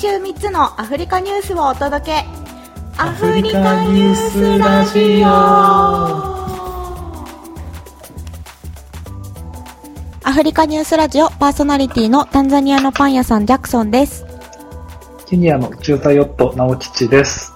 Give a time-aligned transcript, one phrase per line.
[0.00, 2.24] 週3つのアフリカニュースをお届け。
[2.96, 5.26] アフリカニュースラジオ。
[10.26, 14.24] アフリカニュースラジオパーソナリティのタンザニアのパン屋さんジャクソンです。
[15.26, 17.52] ケニアの中座ヨット直吉です。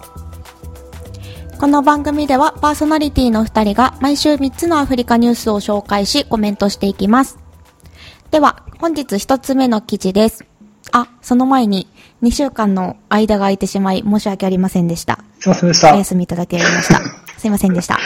[1.59, 7.39] この番組ではパーソナリティの2人が毎週3つのアフリカニュースを紹介しコメントしていきます。
[8.31, 10.45] では本日1つ目の記事です
[10.95, 11.89] あ、その前に
[12.23, 15.19] 2週間の間が空いてしまい申し訳ありませんでした。
[15.41, 15.93] すいませんでした。
[15.93, 17.01] お休みいただきました。
[17.37, 17.99] すいませんでした。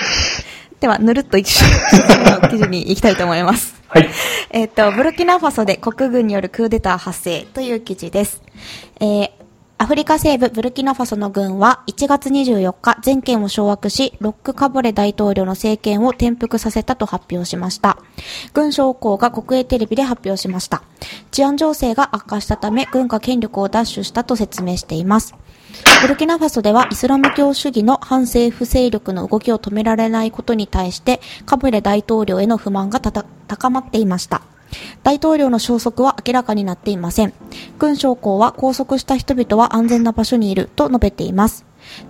[0.81, 1.65] では、ぬるっと一週
[2.09, 3.75] 間 の記事に行きたいと思います。
[3.89, 4.09] はい。
[4.51, 8.41] えっと、ブルキナファソで国軍によるクーデター発生という記事です。
[9.01, 9.31] えー、
[9.81, 17.97] アフリカ西部ブルキナファソの軍は1月24日全権を掌握し、ロックカボレ大統領の政権を転覆させたと発表しました。
[18.55, 20.83] 軍将校が国営テレビで発表しました。
[21.31, 25.37] 治安情勢が悪化したため軍が権力を奪取したと説明しています。
[26.03, 34.43] ブルキナファソではイスラム教主義の反政府勢力の動きを止められないことに対してカブレ大統領への不満が高まっていました。
[35.03, 37.33] 大統領の消息は明らかになっていません。
[37.79, 41.65] 軍将校は拘束した人々は安全な場所にいると述べています。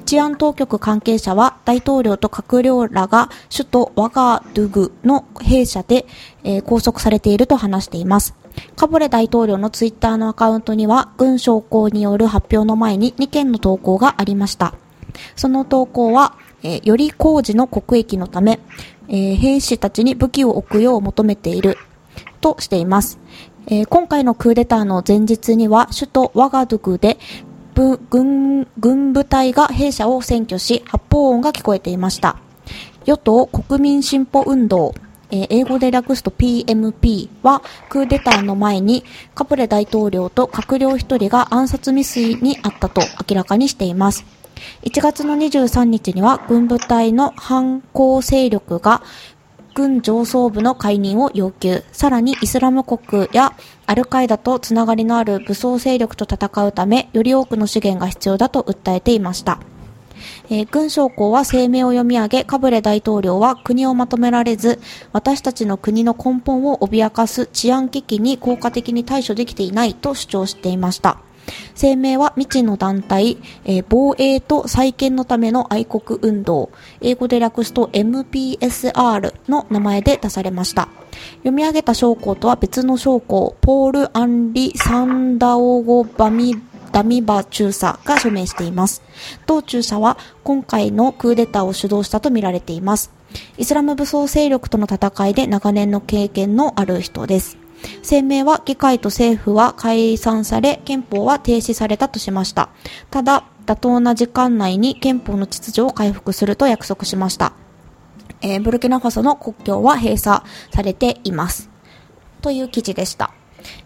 [0.06, 6.06] 治安当局関係者は大統領と閣僚らが首都ワガドゥグの兵舎で、
[6.42, 8.34] えー、拘束されていると話しています。
[8.76, 14.74] カボレ大統領のツイッターのアカウントには軍将校による発表の前に2件の投稿がありました。
[15.36, 18.58] その投稿は、えー、より工事の国益のため、
[19.08, 21.78] えー、兵士たちに武器を置くよう求めている
[22.38, 23.18] としています。
[23.66, 27.18] えー、今回のクーデターの前日には首都ワガドゥグで
[28.10, 32.38] 軍軍部隊が兵舎を占拠し発砲音が聞こえていました。
[33.04, 34.94] 与党国民進歩運動、
[35.30, 44.24] えー、英語で略すと PMP はクーデターの前にカプレ大統領と閣僚1人が暗殺未遂にあったと明らかにしています。
[44.82, 49.02] 1月の23日には軍部隊の反抗勢力が
[49.78, 51.84] 軍上層部の解任を要求。
[51.92, 53.52] さらにイスラム国や
[53.86, 59.60] アルカイダとつながりのある武装勢力と戦うため、より多くの資源が必要だと訴えていました。
[60.50, 64.80] えー、軍将校は声明を読み上げ、カブレ大統領は国をまとめられず、
[65.12, 71.18] 私たちの国の根本を脅かす治安危機に効果的に対処できていないと主張していました。
[71.74, 76.70] 声明は未知の団体、えー、防衛と再建のための愛国運動、
[77.00, 80.88] 英語で略すと MPSR の名前で出されました。
[81.38, 86.54] 読み上げた将校とは別の将校、ポール・アンリ・サンダオゴ・バミ
[86.92, 89.02] ダミバ中佐が署名しています。
[89.46, 93.12] 同中佐は今回のクーデターを主導したとみられています。
[93.58, 97.57] イスラム武装勢力との戦いで長年の経験のある人です。
[98.08, 102.70] 声明は議会と政府は解散され、憲法は停止されたとしました。
[103.10, 107.52] ただ、妥当な時間内に憲法の秩序を回復すると約束しました。
[108.40, 111.70] えー、ブルキナファソの国境は閉鎖されています。
[112.40, 113.32] という記事でした。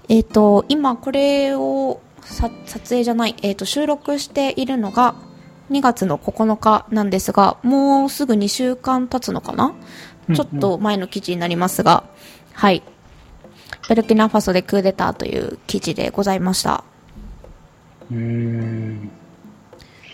[0.09, 2.51] えっ、ー、と、今これを撮
[2.91, 5.15] 影じゃない、えっ、ー、と、収録しているのが
[5.71, 9.75] 2月の9日なんですが、もうすぐ2週間経つのかな、
[10.35, 12.05] ちょっと前の記事になりますが、
[12.53, 12.83] はい。
[13.89, 16.85] ブルキナファソでクーデターという記事でございました。
[18.11, 19.11] うん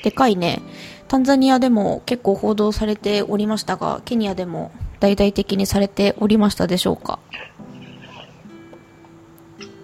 [0.03, 0.63] でかいね。
[1.09, 4.71] タンザニアでも結構報道されておりましたが、ケニアでも
[5.01, 7.19] 大々的にされておりましたでしょうか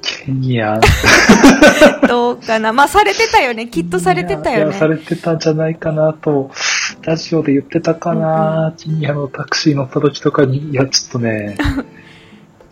[0.03, 0.81] ケニア
[2.07, 3.69] どうかなまあ、されてたよね。
[3.69, 4.73] きっとされてたよね。
[4.75, 6.51] されてたんじゃないかなと、
[7.03, 11.57] ラジオで言ってたかな、うん、ケニアのタクシー乗った時とかに、いや、ちょっとね、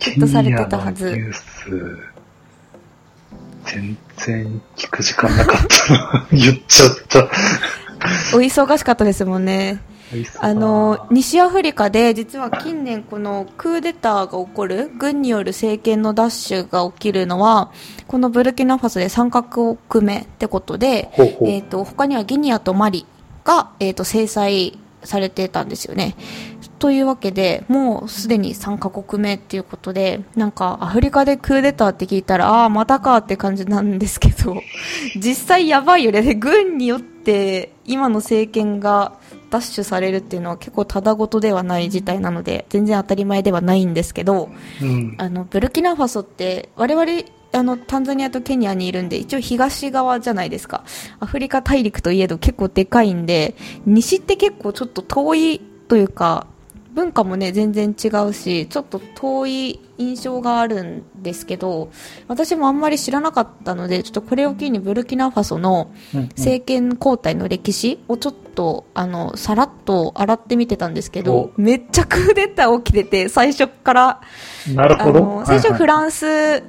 [0.03, 1.13] きっとされてたはず。
[1.13, 1.99] ニュース、
[3.65, 6.27] 全然聞く時間なかったな。
[6.33, 7.25] 言っちゃった。
[8.37, 9.81] お忙しかったですもんね。
[10.41, 17.73] あの西アフリカで実は近年このクーデターが起こる軍による政権の奪取が起きるのは
[18.09, 23.07] このブルキナファソで3カ国目ってことでほえーと、他にはギニアとマリ
[23.43, 26.15] が、えーと制裁されてたんですよね。
[26.83, 34.57] というわけで、もうすでに3カ国目っていうことで、なんかアフリカでクーデターって聞いたら、ああ、またかって感じなんですけど、
[35.15, 36.35] 実際やばいよね。
[36.35, 39.13] 軍によって今の政権が
[39.49, 44.51] 奪取されるっていうのは結構ただごとではない事態なので、全然当たり前ではないんですけど、
[44.83, 47.07] うん、あの、ブルキナファソって我々
[47.53, 50.83] あの、タンザニアとケニアにいるんで、一応東側じゃないですか。
[51.21, 53.55] アフリカ大陸といえど結構でかいんで、
[53.87, 56.49] 西って結構ちょっと遠いというか、
[56.95, 61.91] 文化もね全然違うしちょっと遠い印象があるんですけど
[62.29, 65.93] 私もあんまり知らなかったのでちょっとこれを機にブルキナファソの
[66.37, 74.21] 政権交代の歴史をちょっとあのさらっと洗ってみてたんですけどめっちゃクーデター起きてて最初から。
[74.75, 75.43] なるほど。
[75.47, 76.63] 最初フランス、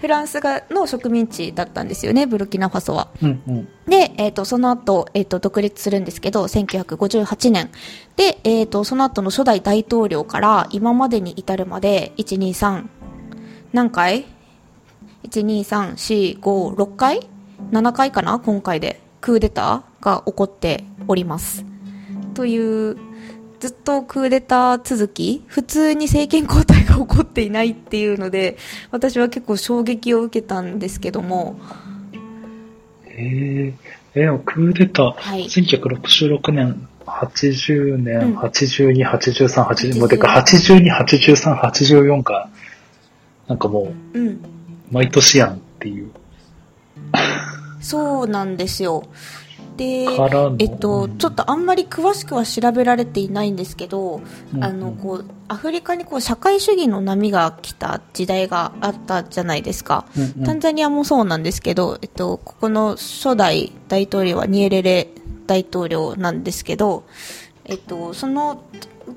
[0.00, 3.08] フランスがの植民地だったんですよね、ブルキナファソは。
[3.22, 7.70] うんうん、で、えっ、ー、と、その後、えっ、ー、と、独立するんですけど、1958年。
[8.16, 12.86] で、えっ、ー、と、その後の初代大統領から今までに至るまで、1、2、3、
[13.72, 14.26] 何回
[15.24, 17.28] ?1、2、3、4、5、6回
[17.72, 18.38] ?7 回かな？
[18.38, 19.00] 今回で。
[19.20, 21.64] クーデターが起こっております。
[22.34, 22.96] という
[23.58, 28.56] ずっとクーデター続き、普通に政権交代が起こっていないっていうので、
[28.90, 31.58] 私は結構衝撃を受けたんですけども。
[33.06, 42.48] えー、えー、クーデター、はい、1966年、80年、うん、82、83、80、もうてか82、83、84か、
[43.46, 44.40] なんかもう、うん、
[44.90, 46.10] 毎年やんっていう。
[47.80, 49.04] そうなんですよ。
[49.76, 50.06] で、
[50.58, 54.22] えっと、ちょっとあんまり詳しくは調べられていないんですけど、
[54.54, 65.08] うん、あのこうアフリカにこう社会主義の波が来た時代があったじゃないですか、うんうん、タンザニアもそうなんですけど、えっと、ここの初代大統領はニエレレ
[65.46, 67.04] 大統領なんですけど、
[67.64, 68.62] えっと、その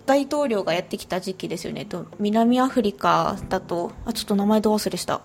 [0.05, 5.21] 大統領がやってきた時期ですよね、えっと、南アフリカだとあちょっと名前ど忘れした。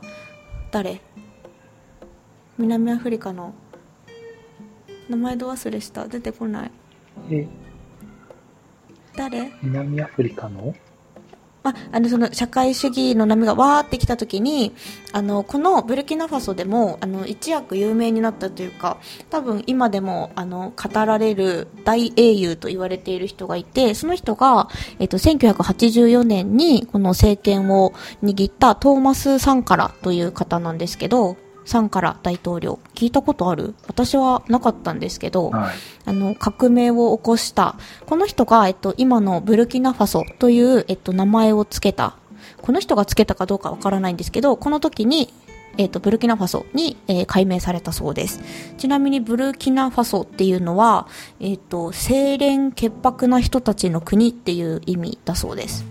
[0.71, 1.01] 誰？
[2.57, 3.53] 南アフリカの
[5.09, 6.09] 名前ど忘れした？
[6.09, 6.71] 出てこない。
[7.31, 7.47] え
[9.17, 9.53] 誰？
[9.62, 10.75] 南アフリカの？
[11.67, 14.75] ああのその社会主義の波がわーってきた時に
[15.12, 18.99] あのこのブルキナファソでもあの一躍有名になったというか
[19.31, 24.69] 多分今でもあの語られる大英雄と言われている人がいてその人が、
[24.99, 33.75] えっと、1984年にこの政権を握ったトーマス・サンカラという方なんですけどサンカラ大統領聞いたことある？
[33.87, 35.75] 私はなかったんですけど、はい、
[36.05, 37.77] あの革命を起こした
[38.07, 42.17] この人が、えっと、今のブルキナファソという、えっと、名前を付けた
[42.61, 45.33] この人が付けたかどうかわからないんですけどこの時に
[45.77, 48.41] えっ、と、ブルキナファソに、えー、改名されたそうです。
[48.79, 51.09] ちなみにブルキナファソっていうのは、
[51.41, 55.85] えっ、と、清廉潔白な人たちの国っていう意味だそうです。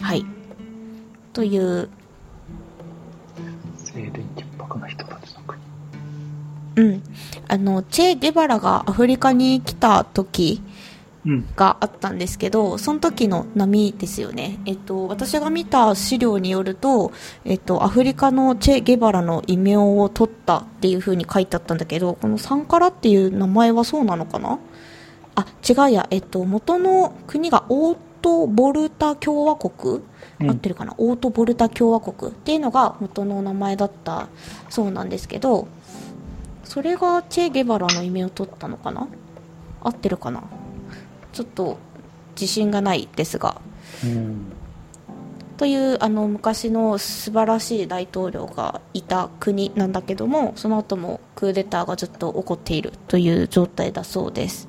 [0.00, 0.24] はい。
[1.32, 1.90] という
[4.78, 5.62] な人たちの国。
[6.76, 7.02] うん。
[7.48, 10.60] あの、チェ・ゲバラがアフリカに来た時
[11.56, 14.58] があったんですけど、うん、その時の波ですよね。
[14.66, 17.12] えっと、私が見た資料によると、
[17.44, 24.58] えっと、アフリカのチェ・ゲバラの異名を取ったっていう風に書いてあったんだけど、このサンカラっていう名前はそうなのかな？
[25.34, 30.02] あ、違うや、えっと、元の国がオートボルタ共和国
[30.38, 34.28] 合ってるかな、オートボルタ共和国っていうのが元の名前だった。
[34.68, 35.68] そうなんですけど
[36.64, 39.08] それがチェ・ゲバラの意味を取ったのかな？
[39.80, 40.42] 合ってるかな？
[41.32, 41.78] ちょっと
[42.34, 43.60] 自信がないですが、
[44.04, 44.52] うん、
[45.56, 54.68] というあの昔の素晴らしい大統領がいた国なんだけどもその後もクーデターがずっと起こっているという状態だそうです。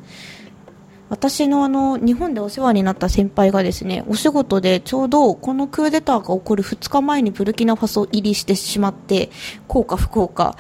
[1.09, 9.29] 私のあの日本でお世話になった先輩がですねお仕事でちょうどこのクーデターが起こる2日前にブルキナファソ入りしてしまって
[9.67, 10.58] 幸か不幸か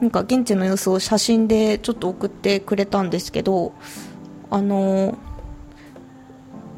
[0.00, 3.72] なんか現地の様子を写真でちょっと送ってくれたんですけど
[4.50, 5.16] あの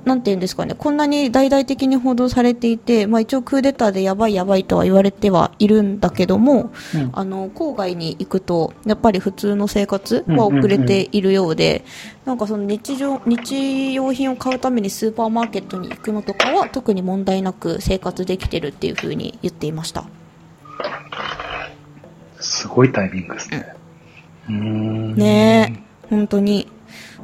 [0.04, 11.84] なんていうんですかね、こんなに大々的に報道されていて、まあ、一応クーデターでやばいやばいとは言われてはいるんだけども、うん、あの郊外に行くとやっぱり普通の生活は遅れているようで、
[12.24, 20.04] なんかその日常日用品を買うためにスーパーマーケットに行くのとかは特に問題なく生活できてるっていうふうに言っていました。
[22.38, 23.74] すごいタイミングですね、
[24.48, 26.08] うん、ねえ。
[26.08, 26.68] 本当に。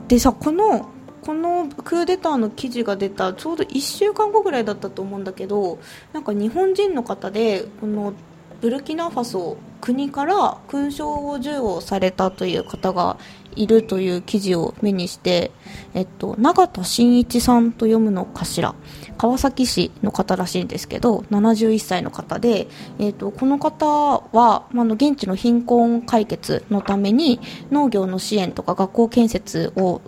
[0.08, 0.90] でさこの
[1.26, 5.80] このクーデターの記事が出たちょうど1週間後ぐらいだったと思うんだけど
[6.12, 8.14] なんか日本人の方でこの
[8.60, 13.18] ブルキナファソ国から勲章を授与されたという方が
[13.56, 15.50] いるという記事を目にして、
[15.94, 18.74] えっと、永田真一さんと読むのかしら。
[19.18, 22.68] 川崎市の方らしいんですけど71歳の方で、
[22.98, 27.40] えっと、この方は、まあ、の現地の貧困解決のために
[27.70, 30.02] 農業の支援とか学校建設を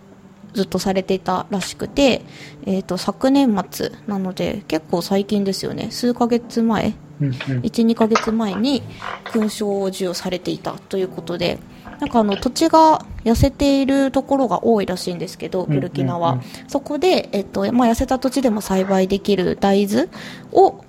[0.54, 2.22] ずっとされていたらしくて、
[2.66, 8.82] えーと、昨年末なので結構最近ですよね数ヶ月前、うんうん、12ヶ月前に
[9.24, 11.58] 勲章を授与されていたということで
[12.00, 16.32] なんかあの土地が痩せているところが多いらしいんですけど、ブルキナは。
[16.32, 20.08] うんうんうん、そこで、えっと、まあ、痩せた土地でも栽培できる大豆
[20.52, 20.84] を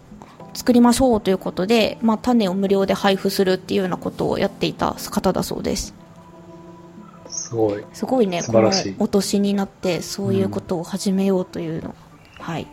[0.54, 5.96] 作りましょうということで、まあ、種を無料で配布するっていうようなことをやっていた方だそうです。
[7.50, 7.84] すごい。
[7.94, 11.90] すごいね、このお年になってそういうことを始めようというの。
[11.90, 12.68] うん、はい。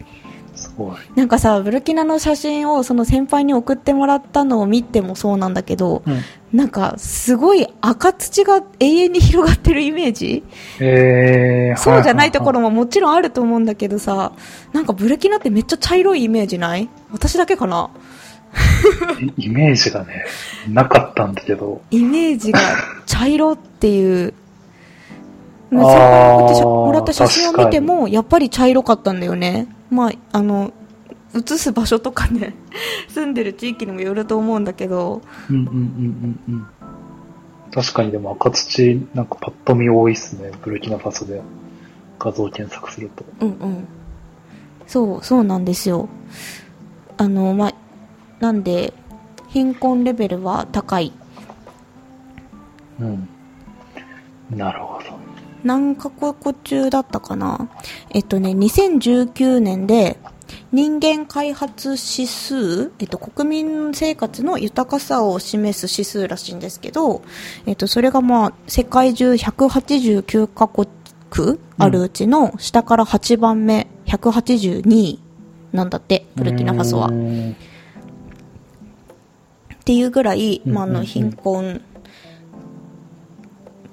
[0.54, 0.96] すごい。
[1.14, 6.22] なんかさ、ブルキナの写真をその先輩に送ってもらったのを見てもそうなんだけど、うん、
[6.58, 10.44] なんかすごい赤土が永遠に広がってるイメージ？
[10.80, 14.32] えー、そうじゃないところももちろんあると思うんだけどさ、
[14.72, 16.88] なんかブルキナってめっちゃ茶色いイメージない？
[17.12, 17.90] 私だけかな？
[19.36, 20.24] イメージがね、
[20.68, 21.82] なかったんだけど。
[21.90, 22.60] イメージが
[23.06, 24.32] 茶色っていう。
[25.70, 29.68] もらった写真を見ても、やっぱり茶色かったんだよね。
[29.90, 30.72] まあ、あの、
[31.34, 32.54] 移す場所とかね、
[33.08, 35.22] 住んでる地域にもよると思うんだけど。
[35.50, 35.70] うんうんうん
[36.48, 36.66] うんうん。
[37.72, 40.50] 確かにでも赤土、なんかパッと見多いっすね。
[40.62, 41.42] ブルキナファソで
[42.18, 43.24] 画像検索すると。
[43.40, 43.88] うんうん。
[44.86, 46.08] そう、そうなんですよ。
[47.18, 47.74] あの、まあ、
[48.40, 48.94] なんで、
[49.48, 51.12] 貧困レベルは高い。
[53.00, 53.28] うん。
[54.50, 55.15] なるほど。
[55.66, 57.68] 何カ国中だったかな？
[58.10, 60.18] えっとね、2019年で
[60.70, 67.22] 人間開発指数、えっと、国民生活の豊かさを示す指数らしいんですけど、
[67.66, 70.88] えっと、それがまあ、世界中189カ国
[71.78, 75.20] あるうちの下から8番目、182位
[75.72, 77.08] なんだって、ブルキナファソは。
[77.08, 77.10] っ
[79.84, 81.82] ていうぐらい、まあ、あの貧困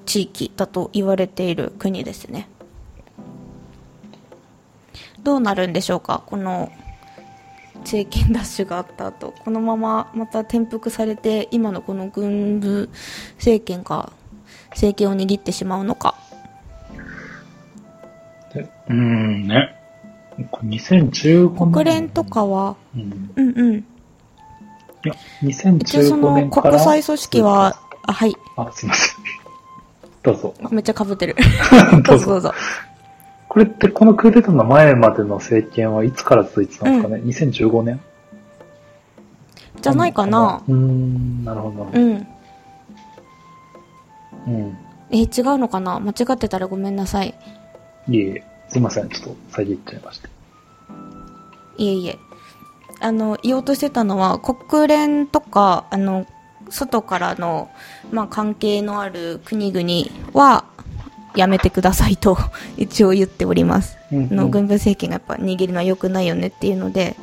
[0.06, 2.48] 地域だと言われている国ですね。
[5.22, 6.22] どうなるんでしょうか？
[6.26, 6.70] この
[7.80, 9.32] 政権奪取があった後。
[9.44, 12.90] このまままた転覆されて今のこの軍部
[13.36, 14.12] 政権が
[14.70, 16.14] 政権を握ってしまうのか。
[18.88, 19.74] うんね。
[20.38, 23.74] 2015年国連とかは、うん、うんうん。
[23.76, 23.84] い
[25.04, 26.70] や2015年から。
[26.72, 28.34] 国際組織はあはい。
[28.56, 29.43] あすいません
[30.24, 30.54] どうぞ。
[30.70, 31.36] めっちゃ被ってる。
[32.02, 32.52] どうぞどうぞ。
[33.48, 38.00] これってこのクーデターの前までの政権はいつから続いてたんですかね、うん、?2015 年？
[39.80, 41.88] じゃないかなうん、なるほど。
[41.92, 42.26] うん。
[44.46, 44.78] うん。
[45.10, 45.28] え、違う
[45.58, 46.00] のかな？
[46.00, 47.34] 間違ってたらごめんなさい。
[48.08, 49.08] いえいえ、すいません。
[49.10, 50.28] ちょっと遮っちゃいました。
[51.76, 52.18] いえいえ。
[53.00, 56.26] あの、言おうとしてたのは、国連とか、あの、
[56.70, 57.70] 外からの、
[58.10, 60.64] まあ、関係のある国々は
[61.36, 62.38] やめてくださいと
[62.76, 67.16] 一応言っております、うんうん、の軍部政権がやっぱ握るのは良くないよねっていうので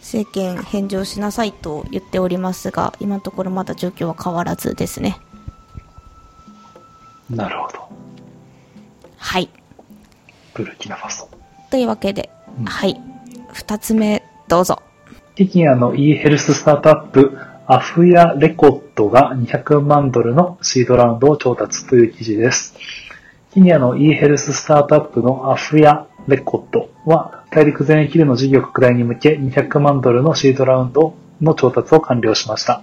[0.00, 5.16] 政権返上しなさいと言っておりますが今のところまだ状況は変わらずですね。
[7.30, 7.88] なるほど。
[9.16, 9.48] はい。
[10.52, 11.28] ブルキナファソ。
[11.70, 13.00] というわけで、うん、はい。
[13.54, 14.82] 2つ目どうぞ。
[15.34, 17.38] ケニアの e ヘルススタートアップ
[17.72, 22.74] アフヤレコットが200万ドルのシードラウンドを調達という記事です。
[23.54, 32.82] ケニアの e ヘルススタートアップのアフヤレコットは大陸全域での事業拡大に向け200万ドルのシードラウンドの調達を完了しました。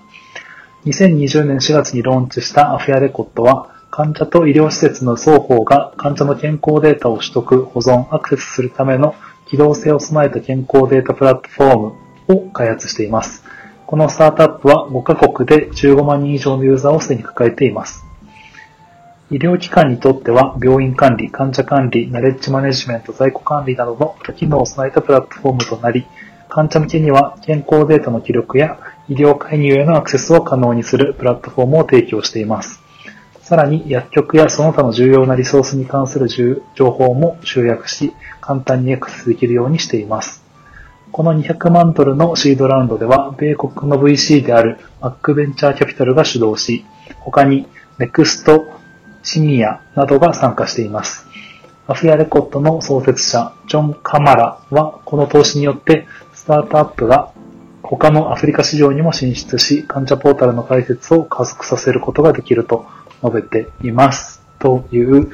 [0.85, 9.13] 2020年4月にローンチしたアフヤレコットは患者と医療施設の双方が患者の健康データを取得、保存、アクセスするための
[9.51, 13.43] 機動性を備えた健康データプラットフォームを開発しています。
[13.89, 18.05] このスタートアップは5カ国で15万人以上のユーザーをすでに抱えています。
[19.31, 26.05] 医療機関にとっては病院管理、患者管理、ナレッジマネジメント、在庫管理などの多機能を備えたプラットフォームとなり、
[26.49, 28.77] 患者向けには健康データの記録や
[29.07, 32.83] 医療介入へのアクセスを可能にするプラットフォームを提供しています。
[33.41, 40.47] さらに薬局やその他の重要なリソースに関する情報も集約し、簡単にアクセスできるようにしています。
[41.11, 46.85] この200万ドルのシードラウンドでは、米国の VC であるマックベンチャーキャピタルが主導し、
[47.19, 48.67] 他にネクスト、
[49.23, 51.27] シニアなどが参加しています。
[51.87, 57.31] アフィアレコットの創設者、ジョン・カマラは、この投資によって、スタートアップが
[57.81, 62.85] 他のアフリカ市場にも進出し、患者ポータルの開設を加速させることができると
[63.23, 64.41] 述べています。
[64.59, 65.31] という、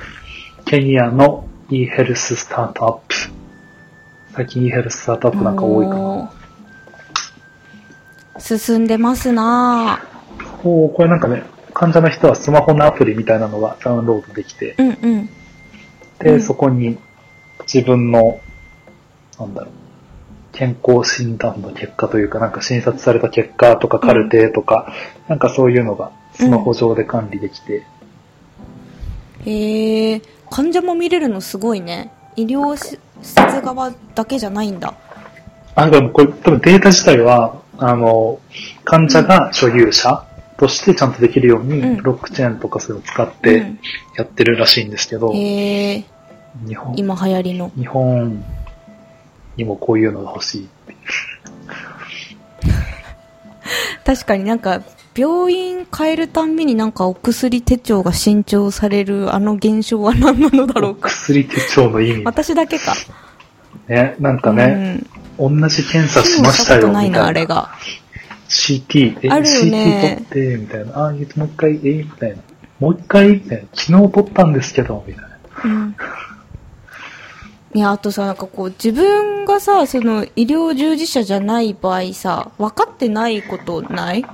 [0.63, 3.45] ケニアの e ヘルススタートアップ
[4.36, 6.30] 最近 e ヘルススタートアップなんか多いかな。
[8.38, 10.68] 進んでますなぁ。
[10.68, 15.30] おこれなんかね、患者の人はスマホのアプリみたいなのがダウンロードできて、うんうん、
[16.20, 16.98] で、うん、そこに
[17.62, 18.42] 自分の、
[19.39, 19.72] なんだろう、
[20.51, 24.92] 健康診断の結果というか、なんか診察された結果とかカルテとか、
[25.24, 27.86] うん、なんかそういうのがスマホ上で管理できて。
[29.46, 32.12] うん、へえ、患者も見れるのすごいね。
[32.36, 32.75] 医療
[33.25, 34.94] 施設側だけじゃないんだ。
[35.74, 38.39] あ、でもこれ多分データ自体は、あの、
[38.84, 40.24] 患者が所有者
[40.58, 43.74] としてちゃんとできるように、ブロックチェーンとかそういうのを使って
[44.15, 46.05] やってるらしいんですけど、うん、へ
[46.67, 47.72] 日本、今流行りの。
[47.75, 48.44] 日本
[49.58, 50.70] にもこういうのが欲しい。
[54.05, 54.82] 確かになんか、
[55.15, 61.10] 病院変えるたんびになんかお薬手帳が新調されるあの現象は何なのだろうか。
[61.10, 62.24] 薬手帳の意味。
[62.25, 62.93] 私だけか。
[63.88, 65.01] ね、なんかね、
[65.39, 67.19] うん、同じ検査しましたよみたいな。
[67.19, 67.69] なあれが。
[68.50, 71.07] CT、え、あるよね、CT 取って、みたいな。
[71.07, 72.36] あ、もう一回、え、みたいな。
[72.79, 73.63] もう一回、みたいな。
[73.74, 75.38] 昨日取ったんですけど、みたいな。
[75.63, 75.95] うん。
[77.74, 84.25] いや、あとさ、なんかこう、自分がさ、その、医療従事者じゃない場合さ、分かってないことない？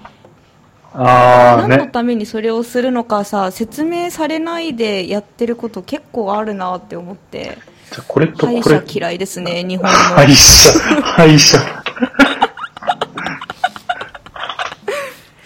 [0.93, 7.57] ああ、何のためにそれをするのかさ、説明されないでやってること結構あるなって思って。
[7.91, 8.61] じゃこれとこれ。
[8.61, 9.97] 歯医者嫌いですね、 日本の。
[9.97, 10.71] 歯医者、
[11.01, 11.57] 歯医者。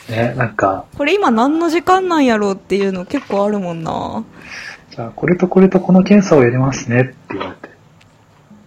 [0.10, 0.86] ね、なんか。
[0.98, 4.24] これ今何の時間なんやろうっていうの結構あるもんな。
[4.92, 7.76] じゃあ、これとこれとこの検査をやりますねって言われて。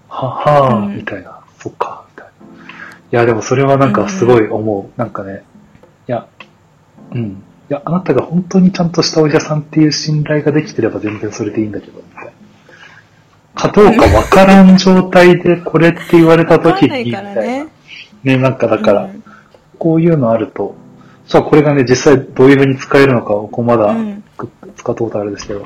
[0.09, 1.41] ははー、みたいな。
[1.59, 2.33] そっか、みたいな。
[2.67, 2.71] い
[3.11, 4.83] や、でもそれはなんかすごい思う。
[4.83, 5.43] うん、なんかね、
[7.13, 7.43] うん。
[7.71, 12.33] いや、あなたが本当にちゃんとしたお医者さんっていう信頼ができてれば全然それでいいんだけど、みたいな。
[13.55, 17.35] かどうかわからん状態でこれって言われた時に、みたいな。
[17.35, 17.67] ね、
[18.23, 19.11] ね、なんかだから、
[19.79, 20.77] こういうのあると、
[21.27, 23.95] さあこれがね、実際どういう風に使えるのか、ここまだ、
[24.77, 25.65] 使ったことあるんですけど、い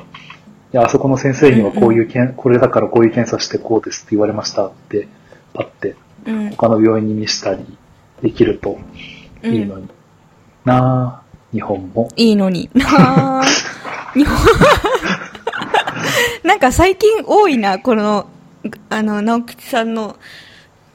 [0.71, 5.07] や、あそこの先生にはこういうけん、これだからこういう検査してこうですって言われましたって、
[5.53, 5.95] パって、
[6.57, 7.77] 他の病院に見したり
[8.21, 8.77] できると
[9.43, 9.87] いいのに。
[10.65, 11.22] なぁ。
[11.53, 12.09] 日本も。
[12.15, 12.69] いいのに。
[12.75, 14.37] 日本
[16.43, 18.27] なんか最近多いな、この、
[18.89, 20.17] あの、直吉さんの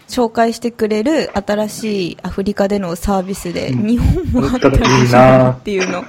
[0.09, 6.05] 紹介してくれる新しいアフリカでのサービスで、うん、日本もあったらいいなっていうの。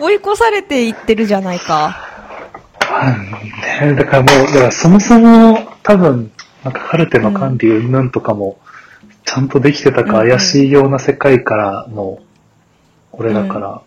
[0.00, 2.08] 追い越されていってるじゃないか。
[3.80, 6.30] ね、だからもう、だからそもそも多分、
[6.64, 8.58] なんかカルテの管理うんぬんとかも、
[9.24, 12.18] ちゃんとできてたか怪しいような世界からの
[13.12, 13.82] これだから、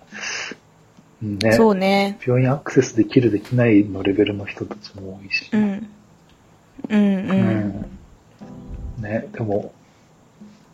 [1.21, 1.51] うん、ね。
[1.53, 2.17] そうね。
[2.25, 5.49] 病院アクセスできるできないのレベルの人たちも多いし。
[5.51, 5.89] うん。
[6.89, 7.85] うんうん。
[8.97, 9.73] うん、ね、でも、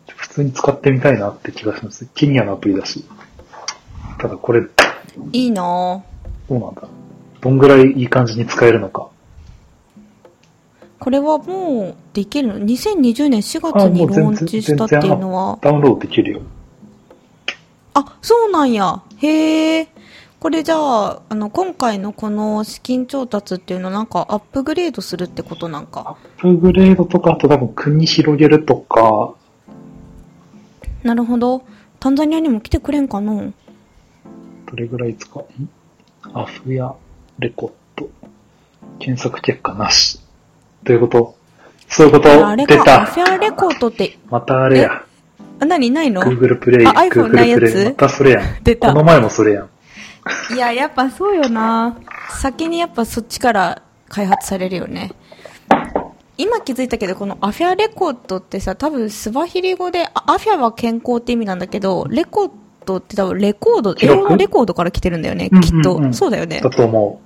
[0.06, 2.06] 普通に使ってみたいなって気がします。
[2.14, 3.04] ケニアのアプリだし。
[4.18, 4.62] ただこれ。
[5.32, 6.02] いいな
[6.48, 6.88] そうなんだ？
[7.40, 9.08] どんぐらいいい感じに使えるのか。
[10.98, 15.58] これはもうできるの ?2020 年4月にローンチしたっていうのは。
[15.60, 16.42] ダウンロードできるよ。
[17.94, 19.02] あ、そうなんや。
[19.18, 19.88] へえ。
[20.40, 26.00] これじゃあ、あの、今回のこの資金調達っていうのはなんかアップグレードするってことなんか？
[26.00, 29.34] アップグレードとか、あと多分国広げるとか。
[31.04, 31.62] なるほど。
[32.00, 33.52] タンザニアにも来てくれんかの？
[34.66, 35.46] どれぐらい使う
[36.32, 36.92] アフヤ
[37.38, 38.10] レコット。
[38.98, 40.18] 検索結果なし。
[40.82, 41.36] どういうこと？
[41.88, 42.48] そういうこと？
[42.48, 44.18] あれか、アフヤレコートって。
[44.28, 45.04] またあれや。
[45.62, 45.90] あ、何？
[45.92, 46.86] ないの ?Google プレイ。
[46.86, 47.84] あ、iPhone ないやつ？
[47.84, 48.64] またそれやん。
[48.64, 48.88] 出た。
[48.88, 49.68] この前もそれやん。
[50.54, 51.96] いや、やっぱそうよな。
[52.40, 55.12] 先にやっぱそっちから開発されるよね。
[56.36, 62.50] 今気づいたけど、このアフィアレコードってさ、多分スバヒリ語で、アフィアは健康って意味なんだけど、レコー
[62.84, 66.12] ドって多分レコード、英語のレコードから来てるんだよね、きっと。
[66.12, 66.60] そうだよね。
[66.60, 67.20] だと思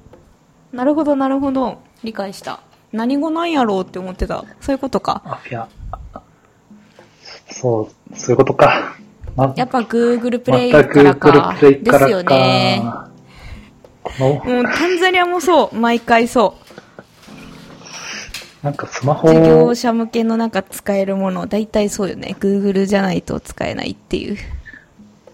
[0.73, 0.77] う。
[0.77, 1.79] なるほど、なるほど。
[2.05, 2.61] 理解した。
[2.93, 4.45] 何語なんやろうって思ってた。
[4.61, 5.23] そういうことか。
[5.25, 5.69] アフィア。
[7.61, 8.97] そう、そういうことか。
[9.35, 11.33] ま、やっぱ Google プレイからか。
[11.33, 12.07] ま、Google プレイからか。
[12.07, 12.83] ですよね。
[14.19, 16.67] もうタンザニアもそう、毎回そう。
[18.63, 22.37] なんかスマホ事業者向けのなんか使えるもの、大体そうよね。
[22.39, 24.37] Google じゃないと使えないっていう。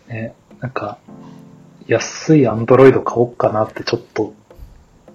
[0.08, 0.98] ね、なんか、
[1.88, 4.32] 安い Android 買おうかなってちょっと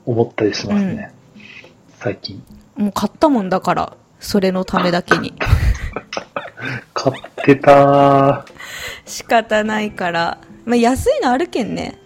[0.06, 1.14] 思ったりしますね。
[1.36, 1.42] うん、
[2.00, 2.44] 最近。
[2.76, 5.34] もう買ったもんだから、それのためだけに。
[6.94, 8.46] 買ってた
[9.06, 10.38] 仕方ないから。
[10.66, 11.98] まあ、安いのあるけんね。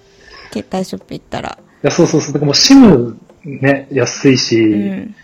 [0.51, 1.57] 携帯ショップ行ったら。
[1.59, 2.33] いや、そうそうそう。
[2.33, 5.15] だからもう SIM ね、安いし、うん、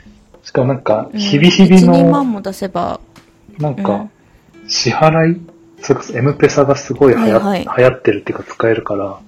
[0.43, 2.99] しかもなんか、日々日々の、うん、1、2万も出せば、
[3.59, 4.07] なんか、
[4.67, 5.41] 支払い、
[5.81, 9.19] それこそ M ペサがすごい流行,、はいはい、ってるっていうか使えるから、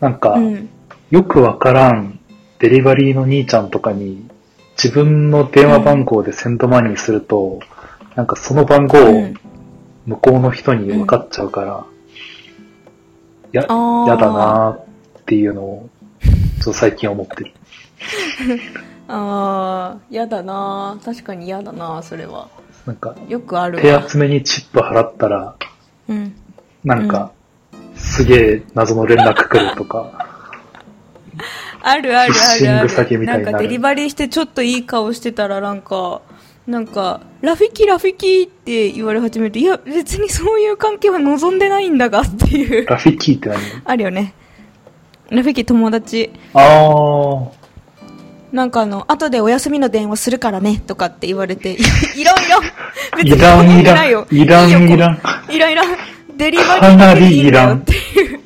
[0.00, 0.68] なんか、うん、
[1.10, 2.18] よくわからん
[2.58, 4.26] デリバリーの兄ちゃんとかに
[4.82, 7.60] 自分の電話番号でセンドマニーすると、
[8.16, 9.32] なんかその番号を
[10.06, 11.86] 向こうの人に分かっちゃうから、
[13.52, 15.88] や、やだなっていうのを、
[16.22, 17.52] ちょっと最近思ってる。
[19.08, 22.48] ああ、やだな確かに嫌だなそれは。
[22.86, 25.54] なんか、よくある手集めにチップ払ったら、
[26.08, 26.34] うん。
[26.84, 27.32] なんか、
[27.72, 30.28] うん、すげえ謎の連絡来るとか。
[31.82, 33.24] あるあるあるある。
[33.26, 36.22] なんかデリバリーしてちょっといい顔してたらなんか、
[36.66, 42.86] なんか、ラフィキラフィキって言われ始めて、いや、別にそういう関係は望んでないんだがっていう。
[42.86, 43.58] ラフィキって何？
[43.84, 44.34] あるよね。
[45.30, 46.30] ラフィキ友達。
[46.54, 47.64] ああ。
[48.50, 52.60] なんかあの、後でお休みの電話するからね、とかって言われて、いろいろ、
[53.18, 54.26] 別にいらんいらん。
[54.30, 55.20] いらんいらん。
[55.50, 55.96] いらんいらん。
[56.36, 58.40] デリバリーかいいんだよっていう。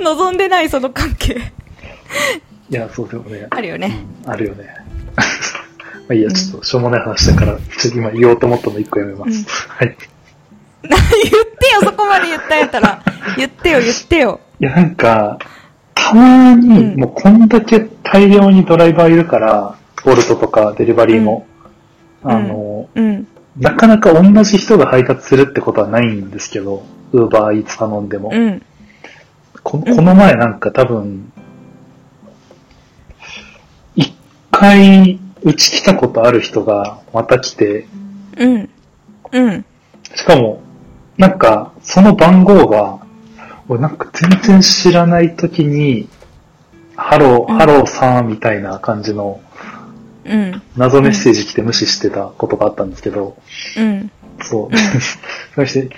[0.04, 1.52] 望んでないその関係。
[2.70, 3.46] いや、そうだよね。
[3.50, 3.98] あるよね。
[4.24, 4.77] うん、あるよね。
[6.08, 9.30] まあいいや、ちょっとしょうもない話だから、ちょっと今言おうと思ったの一個やめます。
[9.30, 9.96] うん、はい。
[10.82, 10.98] 言っ
[11.58, 13.02] てよ、そこまで言ったんやったら。
[13.36, 14.40] 言ってよ、言ってよ。
[14.58, 15.38] いや、なんか、
[15.94, 21.46] たまに、もうこんだけ大量にドライバーいるから、ボルトとかデリバリーも、
[22.24, 23.26] うん、あの、うん、
[23.58, 28.32] なかなか同じ人が配達するってことはないんですけど、ウーバーイーツ頼んでも。
[29.62, 31.32] ここの前なんか多分、
[33.96, 34.14] 一
[34.50, 37.86] 回うち来たことある人がまた来て、
[38.36, 38.70] うん。
[39.32, 39.64] うん。
[40.14, 40.62] しかも、
[41.16, 43.00] なんか、その番号が、
[43.68, 46.08] 俺なんか全然知らない時に、
[46.96, 49.40] hello、helloさんみたいな感じの、
[50.24, 50.62] うん。
[50.76, 53.36] 謎メッセージ来て無視してたことがあったんですけど、
[53.76, 54.10] うん。
[54.40, 54.76] そう。
[55.54, 55.90] そして、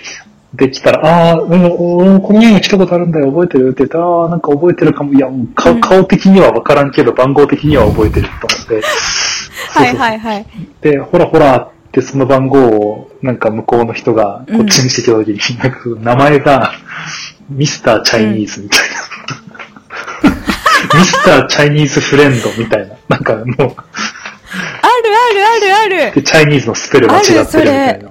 [0.53, 5.13] できたら、ああ、うん、この前も来たことあるんだよ、覚えてるって言って、ああ、なんか覚えてるかも。
[5.13, 8.81] いや、もう顔,、顔的にはわからんけど、番号的には覚えてると思って。
[9.71, 10.45] はいはいはい。
[10.81, 15.79] で、ほらほらってその番号を、なんか向こうの人がこっちにしてきたときに、うん、なんか
[16.11, 16.73] 名前が、
[17.49, 19.11] ミスターチャイニーズみたいな。
[20.99, 22.95] ミスターチャイニーズフレンドみたいな。
[23.07, 23.45] なんかもう。
[23.45, 23.75] あるある
[25.85, 26.15] あるある。
[26.15, 28.09] で、チャイニーズのスペル間違ってるみたいな。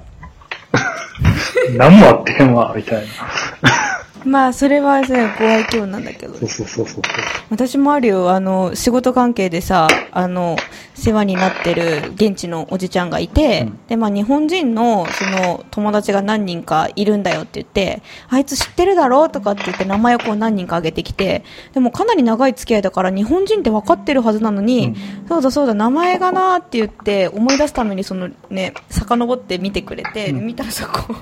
[1.77, 4.01] 何もあってへんわ、みたいな。
[4.25, 6.35] まあ、それはね、ご愛嬌なんだけど。
[6.35, 7.01] そうそうそうそう。
[7.49, 10.57] 私もあるよ、あの、仕事関係でさ、あの、
[10.93, 21.43] 世話になってる現地のおじちゃんがいて、うん、で、まあ、日本人の、その、友達が何人かいるんだよって言って、あいつ知ってるだろうとかって言って名前をこう何人か挙げてきて、
[21.73, 24.95] でもかなり長い付き合いだから日本人って分かってるはずなのに、うん、
[25.27, 31.15] そうだそうだ、名前がなーって言って思い出すためにそのね、遡って見てくれて、うん、見たらそこ、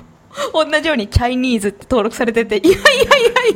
[0.52, 2.86] 同じようにチャイニーズって登録されてて、いやいやい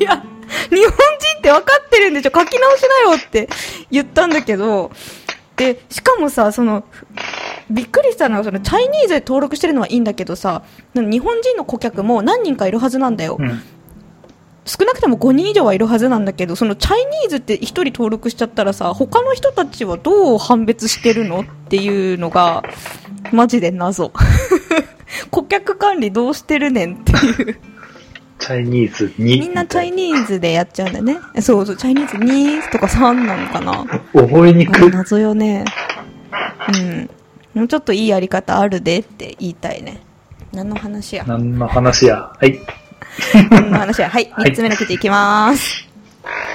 [0.00, 0.24] やいや、
[0.70, 3.48] 日本人って分かってるんでしょ、書き直しなよって
[3.90, 4.90] 言ったんだけど、
[5.56, 6.84] で、しかもさ、その、
[7.70, 10.62] びっくりしたのは、その、チャイニーズで登録してるのはいいんだけどさ、
[10.94, 13.36] 日本人の顧客も何人かいるはずなんだよ。
[13.38, 13.62] うん
[14.66, 22.62] 少なくとも5人以上はいるはずなんだけど、そのチャイニーズって1人登録しちゃったらさ、他の人たちはどう判別してるのっていうのが、
[23.30, 24.10] マジで謎。
[25.30, 27.58] 顧客管理どうしてるねんっていう。
[28.38, 29.40] チャイニーズに。
[29.40, 31.18] みんなチャイニーズでやっちゃうんだね。
[31.40, 33.84] そうそう、チャイニーズ2とか3なのかな。
[34.12, 34.90] 覚えにくい。
[34.90, 35.64] 謎よね。
[36.74, 37.10] うん。
[37.54, 40.00] もうちょっといいやり方あるでって言いたいね。
[40.52, 42.32] 何の話や何の話や。
[42.38, 42.60] はい。
[43.50, 44.10] 何の話や。
[44.10, 44.30] はい。
[44.36, 45.88] 3つ目の記事いきます。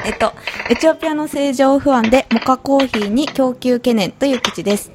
[0.05, 0.33] えっと、
[0.69, 4.91] エチオピアの政情不安でモカコーヒーに供給懸念という記事です。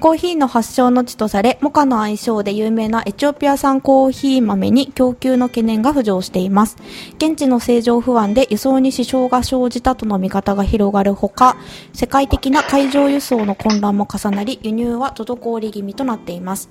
[0.00, 6.76] コーヒーの発祥の地とされ、モカの愛称で有名なエチオピア産コーヒー豆に供給の懸念が浮上しています。
[7.16, 11.56] 現地の政情不安で輸送に支障が生じたとの見方が広がるほか、
[11.92, 16.68] 世界的な海上輸送の混乱も重なり、輸入は滞り気味となっています。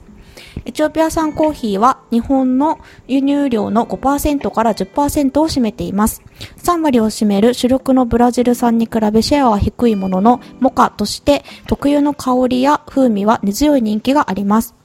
[0.65, 6.21] エチオピア産コーヒーは日本の輸入量の5%から10%を占めています。
[6.57, 14.75] 3割を占める主力のブラジル産に比べシェアは低いものの、モカとして特有の香りや風味は根強い人気があります。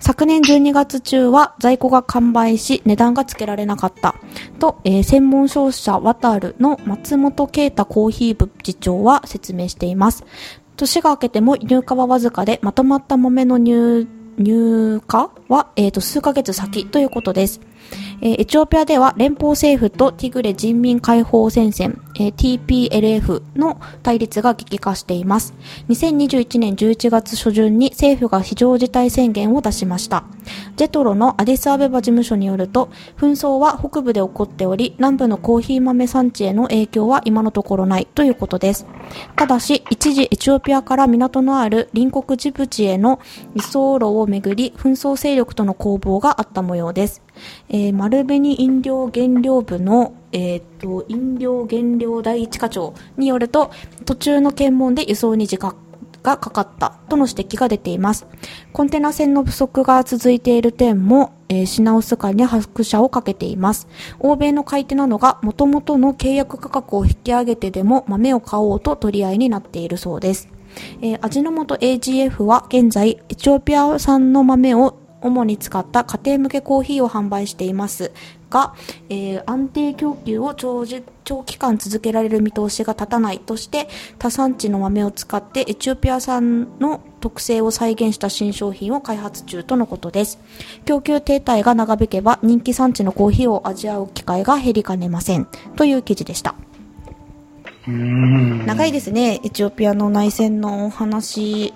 [0.00, 4.14] 昨年12月中は在庫が完売し値段がつけられなかった
[4.58, 10.24] と、えー、専門商社ワタルの松本啓太コーヒー部次長は説明しています。
[10.76, 17.60] 年が明けても入荷はわずかでまとまった豆の入入荷は、えー、と数ヶ月先ということです。
[18.24, 25.54] えー、エチオピアでは連邦政府とティグレ人民解放戦線、えー、TPLF の対立が激化しています。
[25.88, 30.24] 2021年11月初旬に政府が非常事態宣言を出しました。
[30.76, 38.86] ジェトロのアディスアベバ事務所によると、紛争は北部で起こっており、南部のコーヒー豆産地への影響は今のところないということです。
[39.34, 43.18] ただし、一時エチオピアから港のある隣国ジブチへの
[43.54, 47.22] 輸送路をめぐり、紛争勢力との攻防があった模様です。
[47.68, 53.70] えー、丸紅飲料原料部のえっ、と、飲料原料第一課長によると、
[54.06, 55.76] 途中の検問で輸送に時間
[56.22, 58.26] がかかったとの指摘が出ています。
[58.72, 63.88] コンテナ船の不足が続いている点も、えー、品薄感に拍車をかけています。
[64.20, 70.48] 欧米の買い手などが元々の契約価格を引き上げてでも豆を買おうと取り合いになっているそうです。
[71.02, 78.12] えー、味の素 AGF は現在エチオピア産の豆を主に使った家庭向けコーヒーを販売しています。
[78.50, 78.74] が、
[79.08, 80.84] えー、安定供給を長
[81.24, 90.38] 長期間続けられる見通しが立たないとして他産地の豆を使ってエチオピア産の特性を再現した新商品を開発中とのことです。
[90.84, 95.48] 供給停滞が長引けば人気産地のコーヒーを味わう機会が減りかねません。
[95.76, 96.54] という記事でした。
[97.86, 99.40] 長いですね。
[99.42, 101.74] エチオピアの内戦の話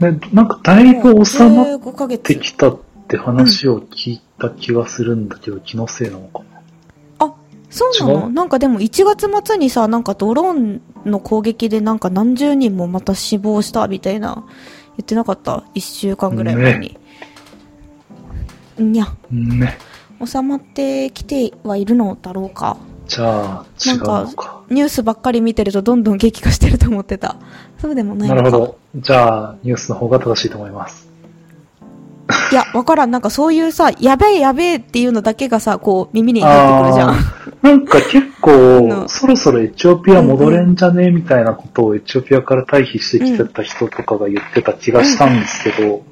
[0.00, 2.78] ね、なんかだいぶ収まってきたっ
[3.08, 7.26] て話を聞いた気がするんだけど、うん、気のせいなのかな。
[7.26, 7.34] あ、
[7.70, 8.28] そうなの？
[8.28, 14.44] なんかでも1月末にさ、なんかドローンの攻撃でなんか何十人もまた死亡したみたいな
[14.96, 16.98] 言ってなかった ?1 週間ぐらい前に。
[18.78, 19.06] ね、にゃ。
[19.30, 19.78] ね。
[20.24, 22.76] 収まってきてはいるのだろうか。
[23.06, 24.43] じゃあ、違うのか。
[24.70, 27.36] ニュースばっかり見てるとどんどん激化してると思ってた。
[27.78, 28.28] そうでもない。
[28.28, 28.78] なるほど。
[28.96, 31.08] じゃあ、ニュースの方が正しいと思います。
[32.52, 33.10] いや、わからん。
[33.10, 37.16] なんかそういうさ、やべえやべえっていうのだけがさ、こう耳に入ってくるじゃん。
[37.62, 46.02] なんか結構、そろそろエチオピア戻れんじゃねえみたいなことをエチオピアから退避してきてた人とかが言ってた気がしたんですけど、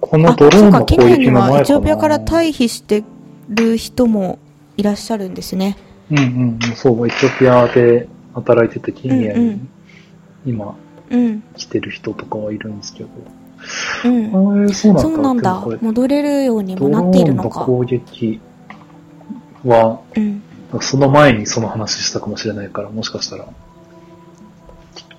[0.00, 1.60] このドローンの攻撃の前かな。
[1.60, 3.04] エチオピアから退避して
[3.48, 4.38] る人も
[4.76, 5.76] いらっしゃるんですね。
[6.12, 9.60] うんうんそう、エチオピアで働いててケニアに
[10.44, 10.76] 今、
[11.56, 13.08] 来てる人とかはいるんですけど。
[14.04, 15.02] うん、あそうなんだ。
[15.02, 15.66] そうなんだ。
[15.80, 17.64] 戻れるようにもなっているのか。
[17.64, 18.40] 攻撃
[19.64, 20.42] は、うん、
[20.80, 23.48] その前にその話したかもしれないから、もしかしたら、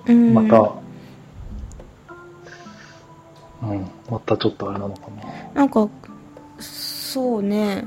[0.06, 0.72] うん、また、
[3.62, 5.08] うん、またちょっとあれなのか
[5.54, 5.60] な。
[5.60, 5.88] なんか、
[6.60, 7.86] そうね。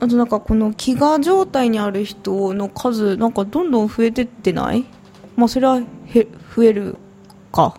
[0.00, 4.84] あとなんかこの飢餓状態にある人の数なんかどんどん増えてってない？
[5.36, 6.96] まあそれはへ増える
[7.52, 7.78] か。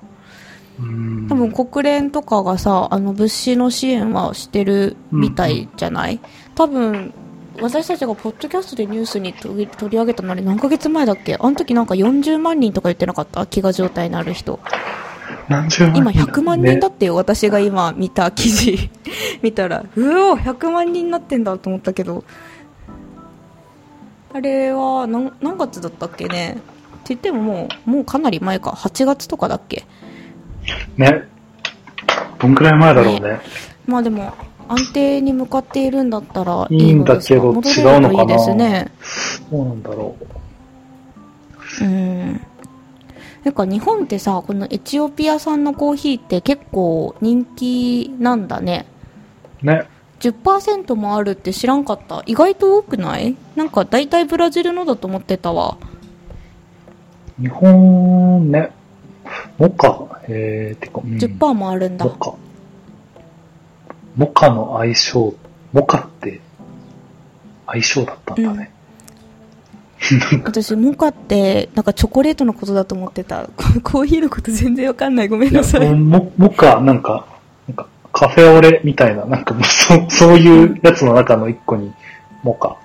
[0.78, 6.20] 多分国連とかがさあの物資の支援はしてるみたいじゃない、うん
[6.56, 7.14] 多分
[7.62, 11.36] 私たちがポッドキャストでニュースに取り上げたのに何ヶ月前だっけ？
[11.36, 13.42] あの時なんか40万人とか言ってなかった？
[13.42, 14.60] 飢餓状態にある人
[15.50, 18.90] 今100万人だってよ、ね、私が今見た記事。
[19.42, 22.24] 見たらうお100万人になってんだと思ったけど。
[24.32, 26.52] あれは何何月だったっけね。
[26.52, 26.60] って
[27.10, 28.70] 言ってももうもうかなり前か。
[28.72, 29.86] 8月とかだっけ。
[30.98, 31.24] ね。
[32.38, 33.40] どんくらい前だろうね、ね、
[33.88, 34.34] まあでも
[34.68, 38.18] 安定に向かっているんだったらいいんだけど違うのか。
[38.18, 38.92] ないいですね。
[39.50, 40.16] そうなんだろ
[41.82, 41.86] う。
[41.86, 42.42] うん
[43.44, 48.86] なんか日本ってさこのエチオピア産のコーヒーって結構人気なんだね。
[49.62, 49.88] ね。
[50.20, 52.24] 10%もあるって知らんかった。
[52.26, 53.38] 意外と多くない？
[53.56, 55.78] なんか大体ブラジルのだと思ってたわ。
[57.40, 58.72] 日本ね。
[59.58, 60.22] モカ。
[60.28, 62.06] えー、てか、うん、10%もあるんだ。
[62.06, 62.36] モカ。
[64.16, 65.34] モカの相性。
[65.72, 66.42] モカって
[67.68, 68.72] 相性だったんだね、
[70.46, 73.50] 私、モカって、なんかチョコレートのことだと思ってた。
[73.84, 75.28] コーヒーのこと全然わかんない。
[75.28, 75.88] ごめんなさい。
[75.88, 77.26] いモモカ、なんか、
[77.68, 81.94] なんか、カフェオレみたいな、なんかそ、そういうやつの中の一個に、
[82.44, 82.78] モカ。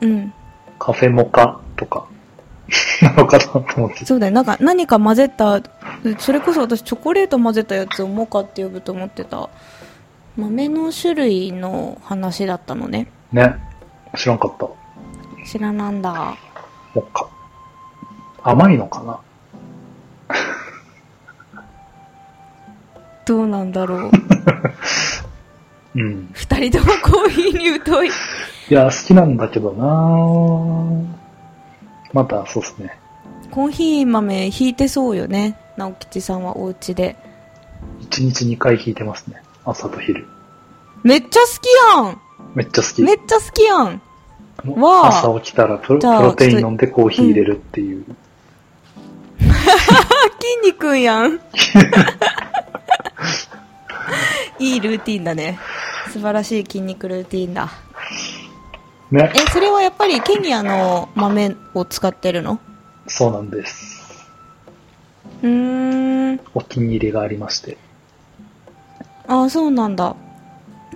[0.00, 0.32] うん。
[0.78, 2.04] カフェモカとか、
[3.00, 4.04] なのかなと思って。
[4.04, 4.32] そうだよ。
[4.32, 5.60] なんか、何か混ぜた、
[6.18, 9.48] それこそ私、チョコレート混ぜたやつをモカって呼ぶと思ってた。
[10.36, 13.08] 豆の種類の話だったのね。
[13.32, 13.56] ね。
[14.14, 14.68] 知らんかった。
[15.46, 16.36] 知らなんだ。
[16.94, 17.28] もか。
[18.42, 19.20] 甘いのかな？
[23.26, 24.10] どうなんだろう。
[25.94, 26.28] うん。
[26.32, 28.08] 二人ともコーヒーに疎い。
[28.08, 28.10] い
[28.74, 31.16] や、好きなんだけどな
[32.12, 32.98] また、そうっすね。
[33.50, 35.56] コーヒー豆引いてそうよね。
[35.76, 37.16] 直吉さんはお家で。
[38.00, 39.42] 一日二回引いてますね。
[39.64, 40.26] 朝と昼。
[41.04, 42.20] めっちゃ好きやん
[42.54, 43.02] めっちゃ好き。
[43.02, 44.02] めっちゃ好きやん
[44.64, 48.04] わ朝起きたらプロプロテイン飲んでコーヒー入れるっていう。
[49.38, 49.52] 筋
[50.64, 51.40] 肉やん。
[54.58, 55.58] いいルーティンだね。
[56.12, 57.70] 素晴らしい筋肉ルーティンだ。
[59.10, 59.30] ね。
[59.34, 62.58] え、それはやっぱりケニアの豆を使ってるの？
[63.06, 64.26] そうなんです。
[65.42, 66.40] うーん。
[66.54, 67.76] お気に入りがありまして。
[69.28, 70.16] ああ、そうなんだ。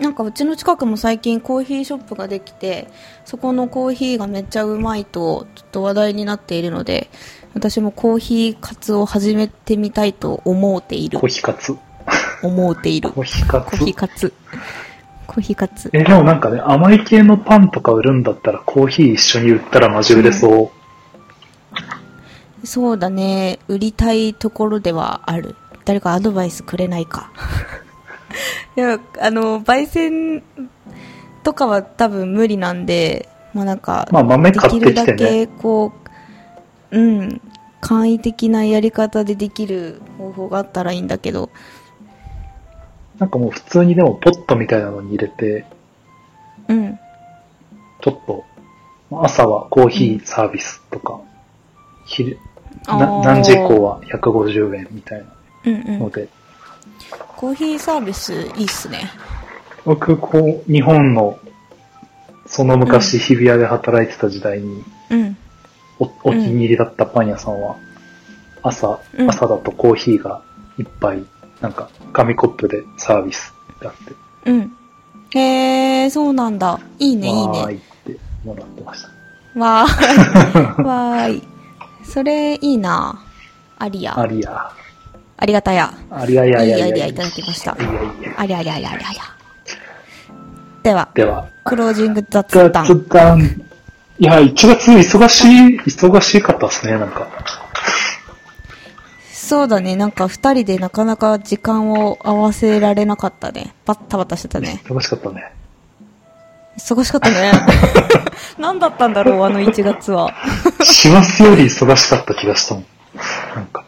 [0.01, 2.89] なんかうちの近くも最近コーヒーショップができて、
[3.27, 7.11] そこのコーヒーがめっちゃうまいと、ちょっと話題になっているので、
[7.53, 11.21] 私もコーヒーカツを始めてみたいと思っている。
[11.21, 11.77] コーヒーカツ？
[12.43, 13.11] 思っている。
[13.11, 13.71] コーヒーカツ？
[13.71, 14.33] コーヒーカツ。
[15.27, 15.91] コーヒーカツ。
[15.93, 20.71] え、でもなんかね、甘い系のパンとか売るんだったらコーヒー一緒に売ったらマジ売れそう。
[22.61, 23.59] うん、そうだね。
[23.69, 25.57] 売りたいところではある。
[25.85, 27.31] 誰かアドバイスくれないか。
[28.77, 30.43] いや、あの、焙煎
[31.43, 35.93] とかは多分無理なんで、まあなんか、まあ豆買ってきて、ね、できるだけこ
[36.91, 37.41] う、うん、
[37.81, 41.51] 簡易的なやり方でできる方法があったらいいんだけど。
[43.19, 45.67] なんかもう普通にでもポットみたいなのに入れて、
[46.69, 46.99] うん。
[48.01, 48.45] ちょっと、
[49.11, 51.21] 朝はコーヒーサービスとか、うん、
[52.07, 52.39] 昼、
[52.87, 55.25] な何時以降は150円みたい
[55.65, 56.40] なので、うんうん
[57.37, 59.11] コーヒーサービスいいっすね。
[59.85, 61.39] 僕、こう、日本の、
[62.47, 65.37] その昔、日比谷で働いてた時代に、うん、
[65.99, 67.77] おお気に入りだったパン屋さんは、
[68.63, 70.43] 朝、うん、朝だとコーヒーが
[70.79, 71.25] 一杯、
[71.61, 73.95] なんか、紙コップでサービスってあっ
[74.45, 74.51] て。
[74.51, 74.77] うん。
[75.33, 76.81] へえー、そうなんだ。
[76.99, 77.61] いいね、いいね。
[77.61, 79.09] わーいってもらってました。
[79.59, 80.85] わーい。
[80.85, 81.43] わーい。
[82.05, 83.25] それいいな。
[83.79, 84.19] ありや。
[84.19, 84.73] ありや。
[85.41, 85.93] ありがたや。
[86.11, 87.75] ありがややいいアイデアいただきました。
[87.81, 89.19] いやいやありありありありあり
[90.83, 91.09] では。
[91.15, 91.49] では。
[91.65, 92.87] クロージング雑談。
[92.87, 93.41] 雑談。
[94.19, 97.27] いや、1月忙しい、忙しかったですね、なんか。
[99.33, 103.75] そうだね、なんか二人でなかなか時間を合わせられなかったね。
[103.87, 104.83] バッタバタしてたね。
[104.85, 105.53] 忙しかったね。
[106.77, 107.53] 忙しかったね。
[108.59, 110.35] 何だったんだろう、あの1月は。
[110.85, 112.85] 師走より忙しかった気がしたもん。
[113.57, 113.85] なんか。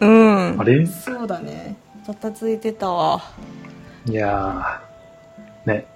[0.00, 0.35] うん。
[0.58, 0.86] あれ？
[0.86, 1.76] そうだね。
[2.06, 3.22] ばたついてたわ。
[4.06, 5.86] いやー、ね。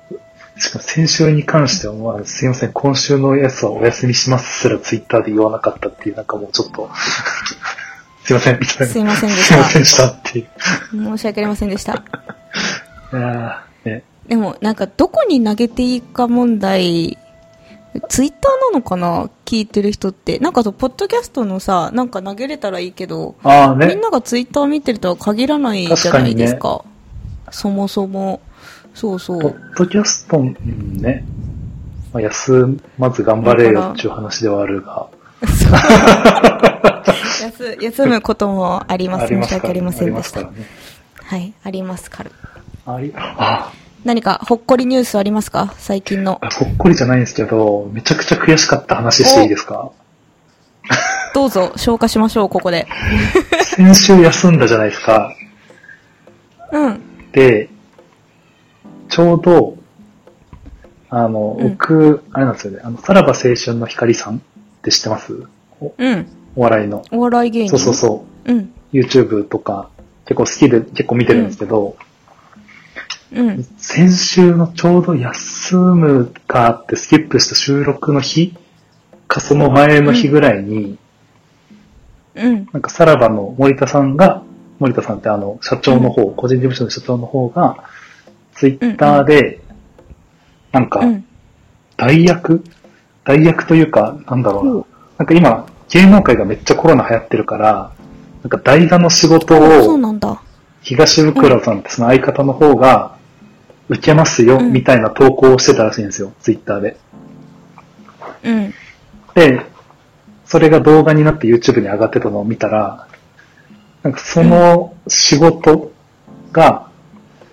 [0.58, 6.90] しかも先週に関しては、まあ、すいません、今週のやつはお休みしますすらツイッターで言わなかったっていう、なんかもうちょっと
[8.24, 8.86] すいません、みたいな。
[8.86, 9.54] すいませんでした。
[9.54, 10.48] すいませんでしたっていう。
[10.92, 11.94] 申し訳ありませんでした。
[13.12, 14.02] いやね。
[14.28, 17.18] でも、なんか、どこに投げていいか問題
[18.08, 19.30] ツイッターなのかな？
[19.44, 20.38] 聞いてる人って。
[20.38, 26.60] なんかポッドキャストのさ、なんか投げれたらいいけど、あね、みんながツイッター見てるとは限らないじゃないですか。
[26.60, 26.90] かね、
[27.50, 28.40] そもそも。
[28.94, 29.40] そうそう。
[29.40, 31.24] ポッドキャストね、
[32.12, 35.08] まあ、休まず頑張れよっていう話ではあるが。
[37.40, 39.28] 休休むこともあります。
[39.28, 40.42] 申し訳ありませんでした。
[40.42, 40.48] ね、
[41.24, 42.30] はい、ありますから。
[42.86, 43.72] あり、 あ、
[44.04, 45.74] 何かほっこりニュースありますか？
[45.76, 46.40] 最近の。
[46.58, 49.90] ほっこりじゃないんですけど、めちゃくちゃ悔しかった話していいですか？
[51.34, 52.86] どうぞ、消化しましょう、ここで。
[53.62, 55.34] 先週休んだじゃないですか。
[56.72, 57.00] うん。
[57.32, 57.68] で、
[59.08, 59.76] ちょうど、
[61.10, 64.40] あの、うん、僕、あれなんですよね、あの、さらば青春の光さんっ
[64.82, 65.44] て知ってます？
[65.98, 66.26] うん。
[66.56, 67.04] お笑いの。
[67.12, 67.70] お笑い芸人？
[67.70, 68.52] そうそうそう。
[68.52, 68.72] うん。
[68.92, 69.90] YouTube とか、
[70.24, 72.09] 結構好きで結構見てるんですけど、うん
[73.32, 78.56] うん、先週のちょうど休むかってスキップした収録の日
[79.28, 80.98] かその前の日ぐらいに、
[82.34, 82.68] うん。
[82.72, 84.42] なんかさらばの森田さんが、
[84.80, 87.84] 森田さんってあの、社長の方、うん、個人事務所の社長の方が、
[88.54, 89.60] ツイッターで、
[90.72, 91.00] なんか、
[91.96, 92.64] 代役？
[93.24, 94.84] 代役というか、なんだろうな。
[95.18, 97.92] なんか今、芸能界がめっちゃコロナ流行ってるから、
[98.42, 99.98] なんか代打の仕事を、
[100.82, 103.19] 東袋さんってその相方の方が、
[103.90, 106.96] 受けますよ、みたいな投稿をしてたらしいんですよ、ツイッターで。
[108.44, 108.74] うん。
[109.34, 109.66] で、
[110.44, 113.08] それが動画になって YouTube に上がってたのを見たら、
[114.04, 115.90] なんかその仕事
[116.52, 116.88] が、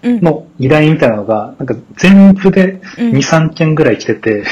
[0.03, 4.43] の依頼みたいなのが、なんか全部で2、3件ぐらい来てて、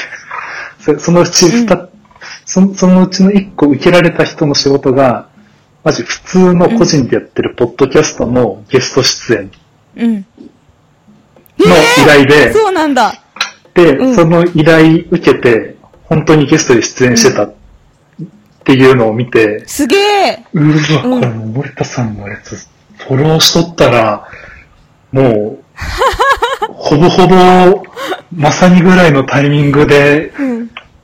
[0.98, 1.88] そのうち2、
[2.46, 5.28] そそのうちの1個受けられた人の仕事が、
[5.84, 9.52] マジ普通の個人でやってるポッドキャストのゲスト出演。
[9.98, 10.26] うん。
[11.68, 13.14] の依頼で、そうなんだ。
[13.74, 17.54] で、うん、その依頼受けて、本当にゲストで出演してたっ
[18.64, 22.68] ていうのを見て、すげえうわ、この森田さんのやつ、
[22.98, 24.28] フォローしとったら、
[25.12, 25.64] もう、
[26.74, 27.84] ほぼほぼ、
[28.36, 30.32] まさにぐらいのタイミングで、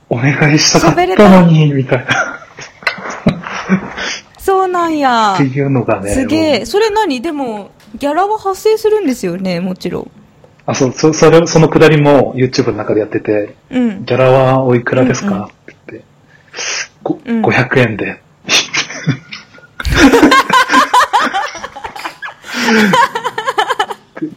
[0.08, 2.38] お願いしたかったのに、みたいな。
[4.38, 5.34] そうなんや。
[5.34, 6.12] っていうのがね。
[6.12, 6.66] すげえ。
[6.66, 7.20] それ何？
[7.20, 10.10] でも、ギャラは発生するんですよね、もちろん。
[10.66, 16.04] あ、そう、そ、それ、そのくだりも YouTube の中でやってて、うん、ギャラはおいくらですか、って言って、
[17.02, 18.22] ご、うん、500円で。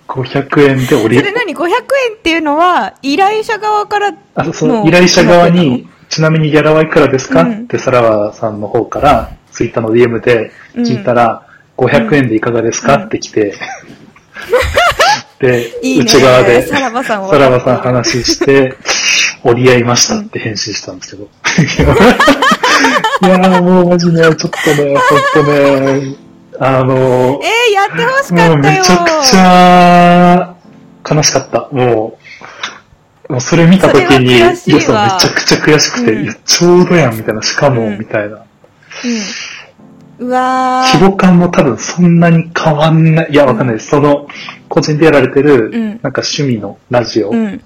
[0.07, 1.17] 500円で降り。
[1.17, 1.71] それ何 ?500 円
[2.17, 11.45] っていうのは、依頼者側からあ、そう、依頼者側に、ちなみにギャラはいくらですか、うん、ってサラワさんの方から、ツイッターの DM で聞いたら、
[11.77, 13.53] うん、500円でいかがですか、うん、って来て、で、
[15.81, 18.75] いい内側で、さらばさんさらばさん話して、
[19.43, 21.29] 折り合いましたって返信したんですけど。
[23.21, 24.95] いやーもうマジね、ちょっとね、
[25.33, 26.15] ほんとね、
[26.59, 30.55] あのー、えー、やってほしかったよもうめちゃくちゃ
[31.15, 31.69] 悲しかった。
[31.71, 32.17] も
[33.29, 38.37] う、もうそれ見たときに、いや、そうめちゃくちゃ悔しくて、うん、いや、ちょうどやん、みたいな、しかも、みたいな。
[38.37, 38.43] うん。
[40.19, 40.93] うわー。
[40.99, 43.31] 規模感も多分そんなに変わんない。
[43.31, 43.89] いや、わかんないです。
[43.89, 44.27] その、
[44.69, 47.29] 個人でやられてる、なんか趣味のラジオ。
[47.29, 47.61] うん、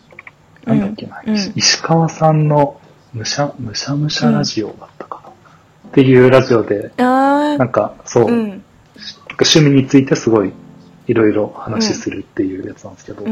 [0.65, 1.21] なんだっけな、
[1.55, 2.79] 石川さんの
[3.13, 5.29] むしゃ、むしゃむしゃラジオだったかな。
[5.29, 8.61] っていうラジオで、なんか、そう、趣
[9.59, 10.51] 味についてすごい、
[11.07, 13.25] いろいろ話するっていうやつなんですけど。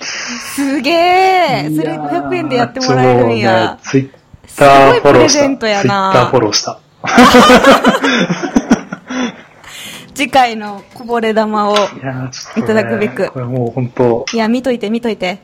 [0.00, 3.74] すげえそれ500円でやってもらえるんや。
[3.74, 4.10] ね、ツイッ
[4.56, 5.40] ターフォローした。
[5.40, 6.80] ツイッターフォローした。
[10.14, 11.76] 次回のこぼれ玉を
[12.56, 13.30] いただくべく。
[13.30, 14.26] これもう本当。
[14.32, 15.38] いや、見といて見といて。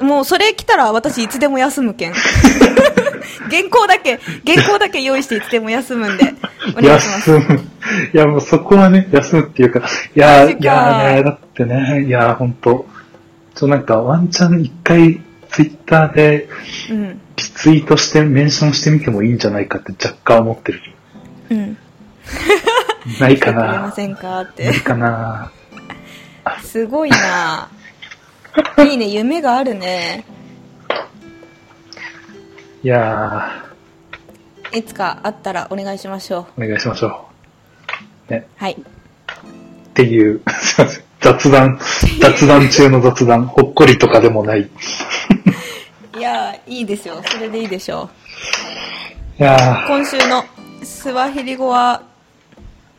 [0.00, 2.12] もうそれ来たら私いつでも休むけん。
[3.50, 6.34] 原稿だけ、原稿だけ用意していつでも休むんで、
[6.76, 7.30] お願いします。
[7.30, 7.60] 休む。
[8.12, 12.86] いや、もうそこはね、休むっていうか、いや、いやね、だってね、いや、本当
[13.54, 15.20] ちょ、なんかワンチャン一回
[15.50, 16.48] ツイッターで、
[17.36, 20.80] リツイートしてメンションしてみてもいいんじゃないかって若干思ってる。
[21.50, 21.76] うん。
[23.20, 23.80] ないかな。
[23.80, 24.66] ませんかって。
[24.66, 25.50] ないかな。
[26.62, 27.68] すごいな。
[28.78, 30.24] いいね、夢があるね。
[32.82, 33.64] いや
[34.72, 36.64] いつかあったらお願いしましょう。
[36.64, 37.28] お願いしましょ
[38.28, 38.32] う。
[38.32, 38.46] ね。
[38.56, 38.72] はい。
[38.72, 38.76] っ
[39.94, 41.04] ていう、すいません。
[41.20, 41.78] 雑談、
[42.20, 44.70] 雑談中の雑談、ほっこりとかでもない。
[46.16, 47.20] いやいいですよ。
[47.24, 48.08] それでいいでしょ
[49.38, 49.42] う。
[49.42, 50.44] いや今週の
[50.82, 52.02] スワヒリ語は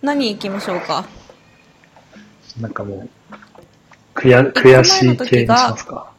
[0.01, 1.05] 何行きましょうか？
[2.59, 3.09] なんかもう、
[4.15, 6.11] 悔悔しい系にしますか？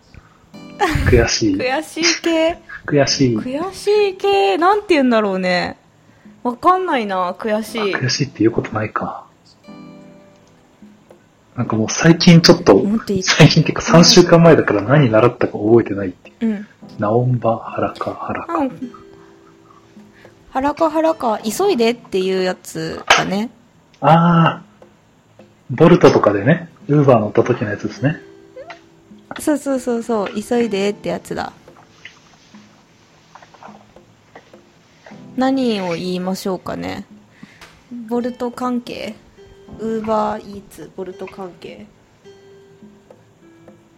[1.09, 1.57] 悔しい。
[1.59, 2.59] 悔しい系？
[2.87, 3.37] 悔しい。
[3.39, 5.76] 悔しい系、なんて言うんだろうね。
[6.43, 7.95] わかんないな、悔しい。
[7.95, 9.24] 悔しいって言うことないか。
[11.57, 12.83] なんかもう最近ちょっと、
[13.22, 16.47] 最近っていうか3週間前だから何習ったか覚えてないっていう。
[16.47, 16.66] うん。
[16.99, 18.55] ナオンバ、ハラカ、ハラカ。
[18.55, 18.93] うん。
[20.51, 23.51] ハラカ、ハラカ、急いでっていうやつだね。
[24.01, 24.63] ああ。
[25.71, 28.17] ボルトとかでね、ウーバー乗った時のやつですね。
[29.39, 31.53] そうそうそうそう、急いでってやつだ。
[35.37, 37.07] 何を言いましょうかね。
[38.09, 39.15] ボルト関係？
[39.79, 41.87] ウーバーイーツ、ボルト関係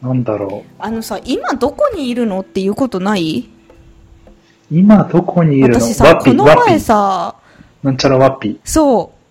[0.02, 0.70] なんだろう。
[0.78, 3.48] あのさ、今どこにいるのっていうことない？
[4.70, 5.80] 今どこにいるの？
[5.80, 7.36] 私さ、この前さ、
[7.82, 8.60] なんちゃらワッピ。
[8.62, 9.21] そう。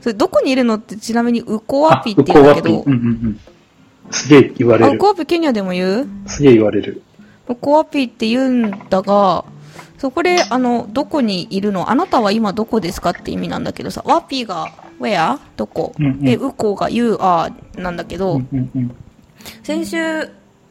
[0.00, 2.82] それどこにいるのってちなみにウコワピって言うんだけど。
[2.82, 3.40] うんうんうん。
[4.10, 4.96] すげえ言われる。
[4.96, 6.08] ウコワピケニアでも言う？
[6.26, 7.02] すげえ言われる。
[7.46, 9.44] ウコワピって言うんだが、
[9.98, 11.90] そこで、あの、どこにいるの？
[11.90, 15.38] あなたは今どこですかって意味なんだけどさ、ワピが where?
[15.56, 18.96] どこ、うんうん、で、ウコが you are なんだけど、うんうんうん、
[19.62, 19.98] 先週、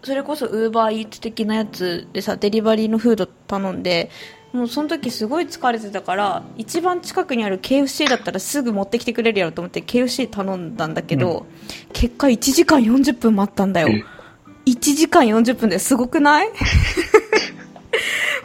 [0.04, 4.10] それこそウーバーイーツ的なやつでさ、デリバリーのフード頼んで、
[4.54, 11.46] もうその時すごい疲れてたから一番近くにある KFC だったらすぐ持ってきてくれるやろと思って KFC 頼んだんだけど、うん、
[11.94, 13.90] 結果1時間40分待ったんだよ。
[14.66, 16.50] 1時間40分ですごくない？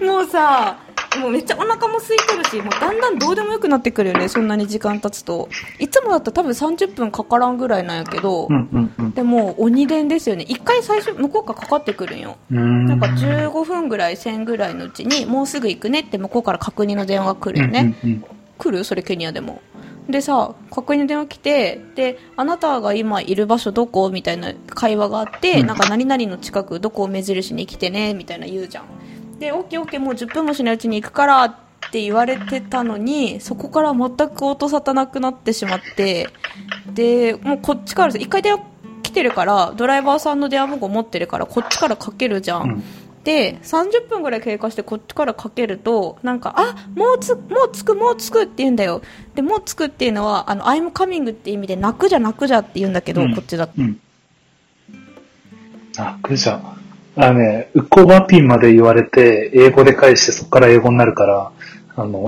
[0.05, 0.78] もうさ
[1.20, 5.48] もうめっちゃお腹も空いてるしもうだんだんどうでもよくなってくるよねそんなに時間経つと。
[5.78, 10.44] いつもだったら多分30分かからんぐらいなんやけど、うんうんうん、でも鬼伝ですよね。
[10.48, 12.36] 1回最初向こうからかかってくるんよ。
[12.50, 18.24] なんか15分ぐらい1000ぐらいのうちにもうすぐ行くねって向こうから確認の電話が来るよね、うんうんうん、
[18.58, 19.60] 来るそれケニアでも。
[20.08, 24.10] でさ確認の電話来てであなたが今いる場所どこ？
[24.10, 28.12] みたいな会話があって、うん、なんか何々の近くどこを目印に来てね？
[28.12, 28.84] みたいな言うじゃん
[29.43, 31.55] で、オッケーオッケーもう10分もしないうちに行くからっ
[31.90, 36.28] て言われてたのに、そこから全く音沙汰なくなってしまって、
[36.95, 38.61] で、もうこっちから一回電話
[39.03, 42.62] 来てるから、ドライバーさんの電話番号持ってるから、こっちからかけるじゃん。
[42.62, 42.84] うん
[43.24, 49.01] で、30分ぐらい経過してこっちからかけると、なんか、あ、もうつ、もうつく、もうつくって言うんだよ。
[49.36, 53.74] で、もうつくっていうのは、あの、I'm coming って意味で、泣くじゃ泣くじゃって言うんだけど、うん、こっちだと。
[53.78, 54.01] うん、
[55.95, 56.81] 泣くじゃ。
[57.14, 61.52] あのね、ウッコーバーピンまで言われて、英語で返してそこから英語になるから、
[61.96, 62.26] あの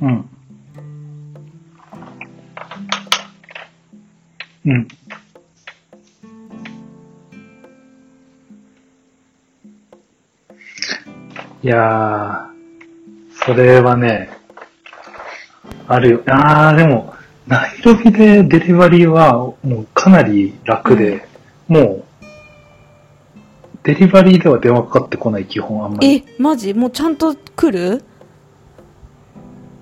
[0.00, 0.28] うん。
[4.64, 4.88] うん。
[11.64, 14.30] いやー、それはね、
[15.88, 16.22] あるよ。
[16.26, 17.11] あー、でも、
[17.46, 21.26] ナイロビでデリバリーはもうかなり楽で、
[21.68, 22.04] うん、もう、
[23.82, 26.16] デリバリーでは電話かかってこない、基本あんまり。
[26.16, 26.72] え、マジ？
[26.72, 28.04] もうちゃんと来る？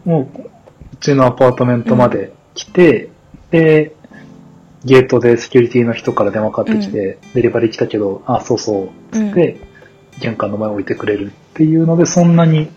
[0.04, 3.10] もう、うちのアパートメントまで来て、うん、
[3.50, 3.94] で、
[4.84, 9.60] ゲートでセキュリティの人から電話かかってきて、うん、デリバリー来たけど、あ、そうそう、つって、
[10.18, 12.70] 玄関の前置いてくれるっていうので、そんなに。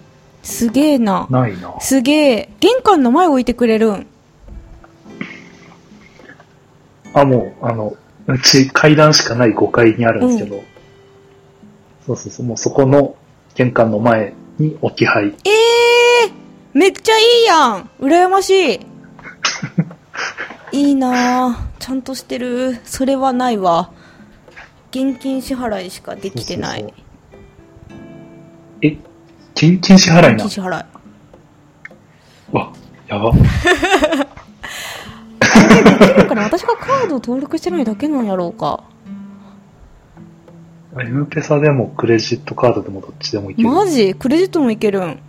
[0.44, 1.26] すげえな。
[1.30, 1.80] ないな。
[1.80, 2.50] すげえ。
[2.60, 4.08] 玄関の前置いてくれるん。
[7.14, 7.96] あ、もう、あの、
[8.28, 10.64] うち階段しかない5階にあるんですけど、うん、
[12.06, 13.16] そうそうそう、もうそこの
[13.56, 15.26] 玄関の前に置き配。
[15.26, 16.32] ええー、
[16.74, 18.80] めっちゃいいやん羨ましい
[20.72, 22.80] いいなちゃんとしてる。
[22.84, 23.92] それはないわ。
[24.90, 26.82] 現金支払いしかできてない。
[26.82, 27.04] そうそうそう
[28.82, 28.98] え、
[29.54, 30.86] 現金支払いな現金支払い。
[32.52, 32.74] わ、
[33.08, 33.34] やば。
[35.84, 38.84] できるかな私がカード登録してないだけなんやろうか。
[41.00, 43.68] エムペサでもクレジットカードでもどっちでもいける。
[43.68, 44.14] マジ？
[44.14, 45.20] クレジットもいけるん。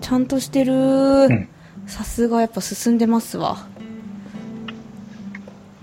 [0.00, 1.48] ちゃんとしてる。
[1.86, 3.66] さすがやっぱ進んでますわ。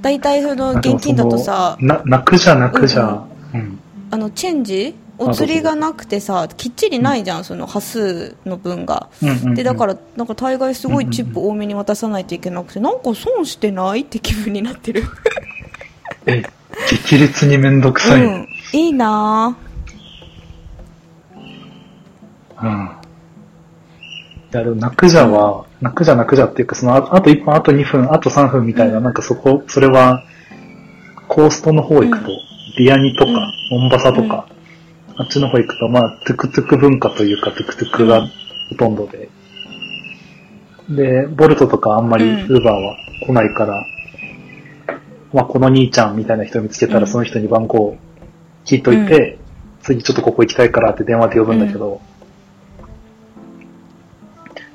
[0.02, 1.78] 大体その現金だとさ。
[1.80, 3.26] な、泣くじゃ泣くじゃ。
[3.54, 3.80] うん。
[4.12, 4.96] あの、チェンジ？
[5.20, 9.10] お釣りがなくてさきっちりないじゃん、その端数の分が、
[9.56, 15.04] でだからなんか大概すごいチップ多めに渡さないといけなくて、なんか損してないって気分になってる。
[16.26, 16.44] え
[16.90, 19.58] 激烈に面倒くさい、うん、いいな。
[22.62, 22.90] うん。
[24.52, 30.24] やる泣くじゃは、泣くじゃ泣くじゃっていうか、そのあ、あと1分、あと2分、あと3分みたいな、うん、なんかそこ、それは、
[31.28, 32.30] コーストの方行くと、
[32.78, 33.32] リアニとか、
[33.70, 34.48] モンバサとか、
[35.20, 38.28] あっちの方行くと、まあ、トゥクトゥク文化というか、トゥクトゥクが
[38.70, 39.30] ほとんどで。
[40.90, 42.96] で、ボルトとかあんまりウーバーは
[43.26, 43.84] 来ないから、うん、
[45.34, 47.98] まあ、この兄ちゃんみたいな人見つけたら、その人に番号
[48.66, 49.40] 聞いといて、うん、
[49.82, 52.00] 次ちょっとここ行きたいからって電話で呼ぶんだけど、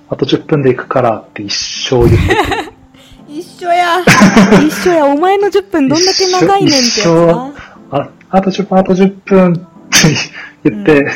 [0.09, 1.55] あと10分で行くからって一
[1.89, 2.73] 生言ってて。
[3.29, 4.01] 一緒や。
[4.67, 5.07] 一緒や。
[5.07, 7.09] お前の10分どんだけ長いねんってやつ
[7.95, 9.67] ああと10分、あと10分
[10.65, 11.07] 言って、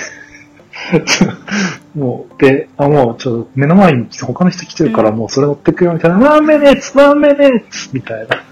[1.94, 8.42] うん、もう、で、あ、もう、ちょっと目の前に他の人来てるから、もうそれ乗ってくよ、みたいな、 one minute、one minuteみたいな。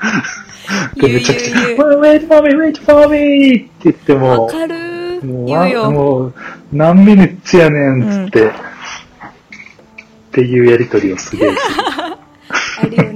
[0.96, 3.56] で、めちゃくちゃ、wait for me, wait for me!
[3.56, 6.34] って言っても、わかるもう、もう、
[6.72, 8.52] 何 minutes やねん、つって、うん、っ
[10.32, 11.48] ていうやりとりをすげえ
[12.82, 13.13] あるよね。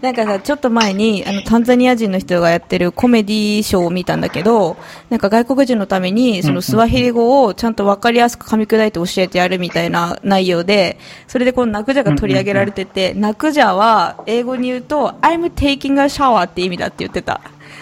[0.00, 4.76] なんかさ、ちょっと前に、あの、タンザニア人の人がやってるコメディショーを見たんだけど、
[5.10, 17.40] なんか外国人のために、そのスワヒリ語をちゃんとわかりやすく噛み砕いて教えてやるみたいな内容で、それでこのナクジャが取り上げられてて、ナクジャは英語に言うと、I'm taking a shower って意味だって言ってた。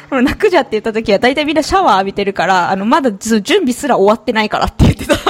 [0.09, 5.17] このナクジャって言った時は大体みんなシャワー浴びてるから、あの、まだ準備すら終わってないからって言ってた。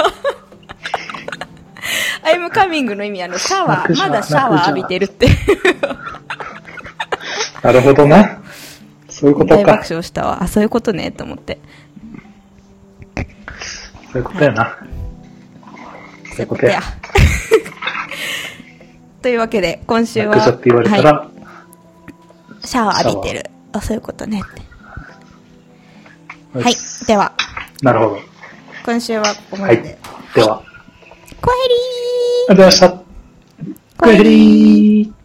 [2.23, 5.27] I'm coming の意味あの、シャワー、まだシャワー浴びてるって
[7.63, 8.41] なるほどな。
[9.09, 9.55] そういうことか。
[9.55, 10.43] 大爆笑したわ。
[10.43, 11.59] あ、そういうことね、と思って。
[14.11, 14.63] そういうことやな。
[14.63, 14.77] は
[16.23, 16.81] い、そういうことや。
[19.21, 20.47] というわけで、今週は。
[20.47, 21.25] って言われたら、は
[22.63, 23.49] い、シャワー浴びてる。
[23.73, 24.41] あ、そういうことね
[26.53, 26.73] はい。
[27.05, 27.33] では。
[27.81, 28.19] なるほど。
[28.85, 29.81] 今週はここまでで。
[29.81, 29.97] はい、
[30.35, 30.63] では。
[31.41, 33.03] コヘリーありがとうございました。
[33.97, 35.16] コヘリー